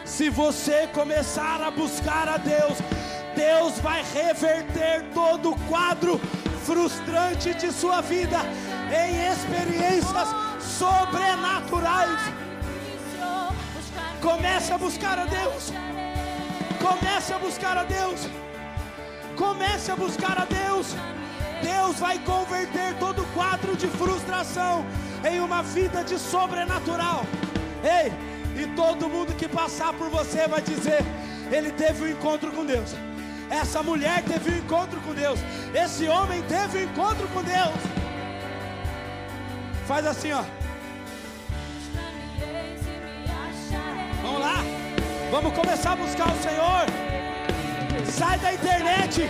[0.04, 2.78] Se você começar a buscar a Deus,
[3.34, 6.20] Deus vai reverter todo o quadro
[6.66, 8.40] frustrante de sua vida
[8.92, 10.28] em experiências
[10.60, 12.43] sobrenaturais.
[14.24, 15.74] Comece a buscar a Deus.
[16.82, 18.22] Comece a buscar a Deus.
[19.36, 20.96] Comece a buscar a Deus.
[21.62, 24.86] Deus vai converter todo quadro de frustração
[25.30, 27.26] em uma vida de sobrenatural.
[27.84, 28.14] Ei,
[28.64, 31.04] e todo mundo que passar por você vai dizer:
[31.52, 32.96] ele teve um encontro com Deus.
[33.50, 35.40] Essa mulher teve um encontro com Deus.
[35.76, 37.76] Esse homem teve um encontro com Deus.
[39.86, 40.63] Faz assim, ó.
[44.44, 44.64] Lá.
[45.32, 46.86] Vamos começar a buscar o Senhor.
[48.06, 49.30] Sai da internet.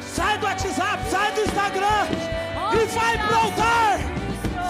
[0.00, 2.06] Sai do WhatsApp, sai do Instagram
[2.72, 3.98] e vai pro altar.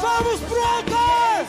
[0.00, 1.44] Vamos pro altar.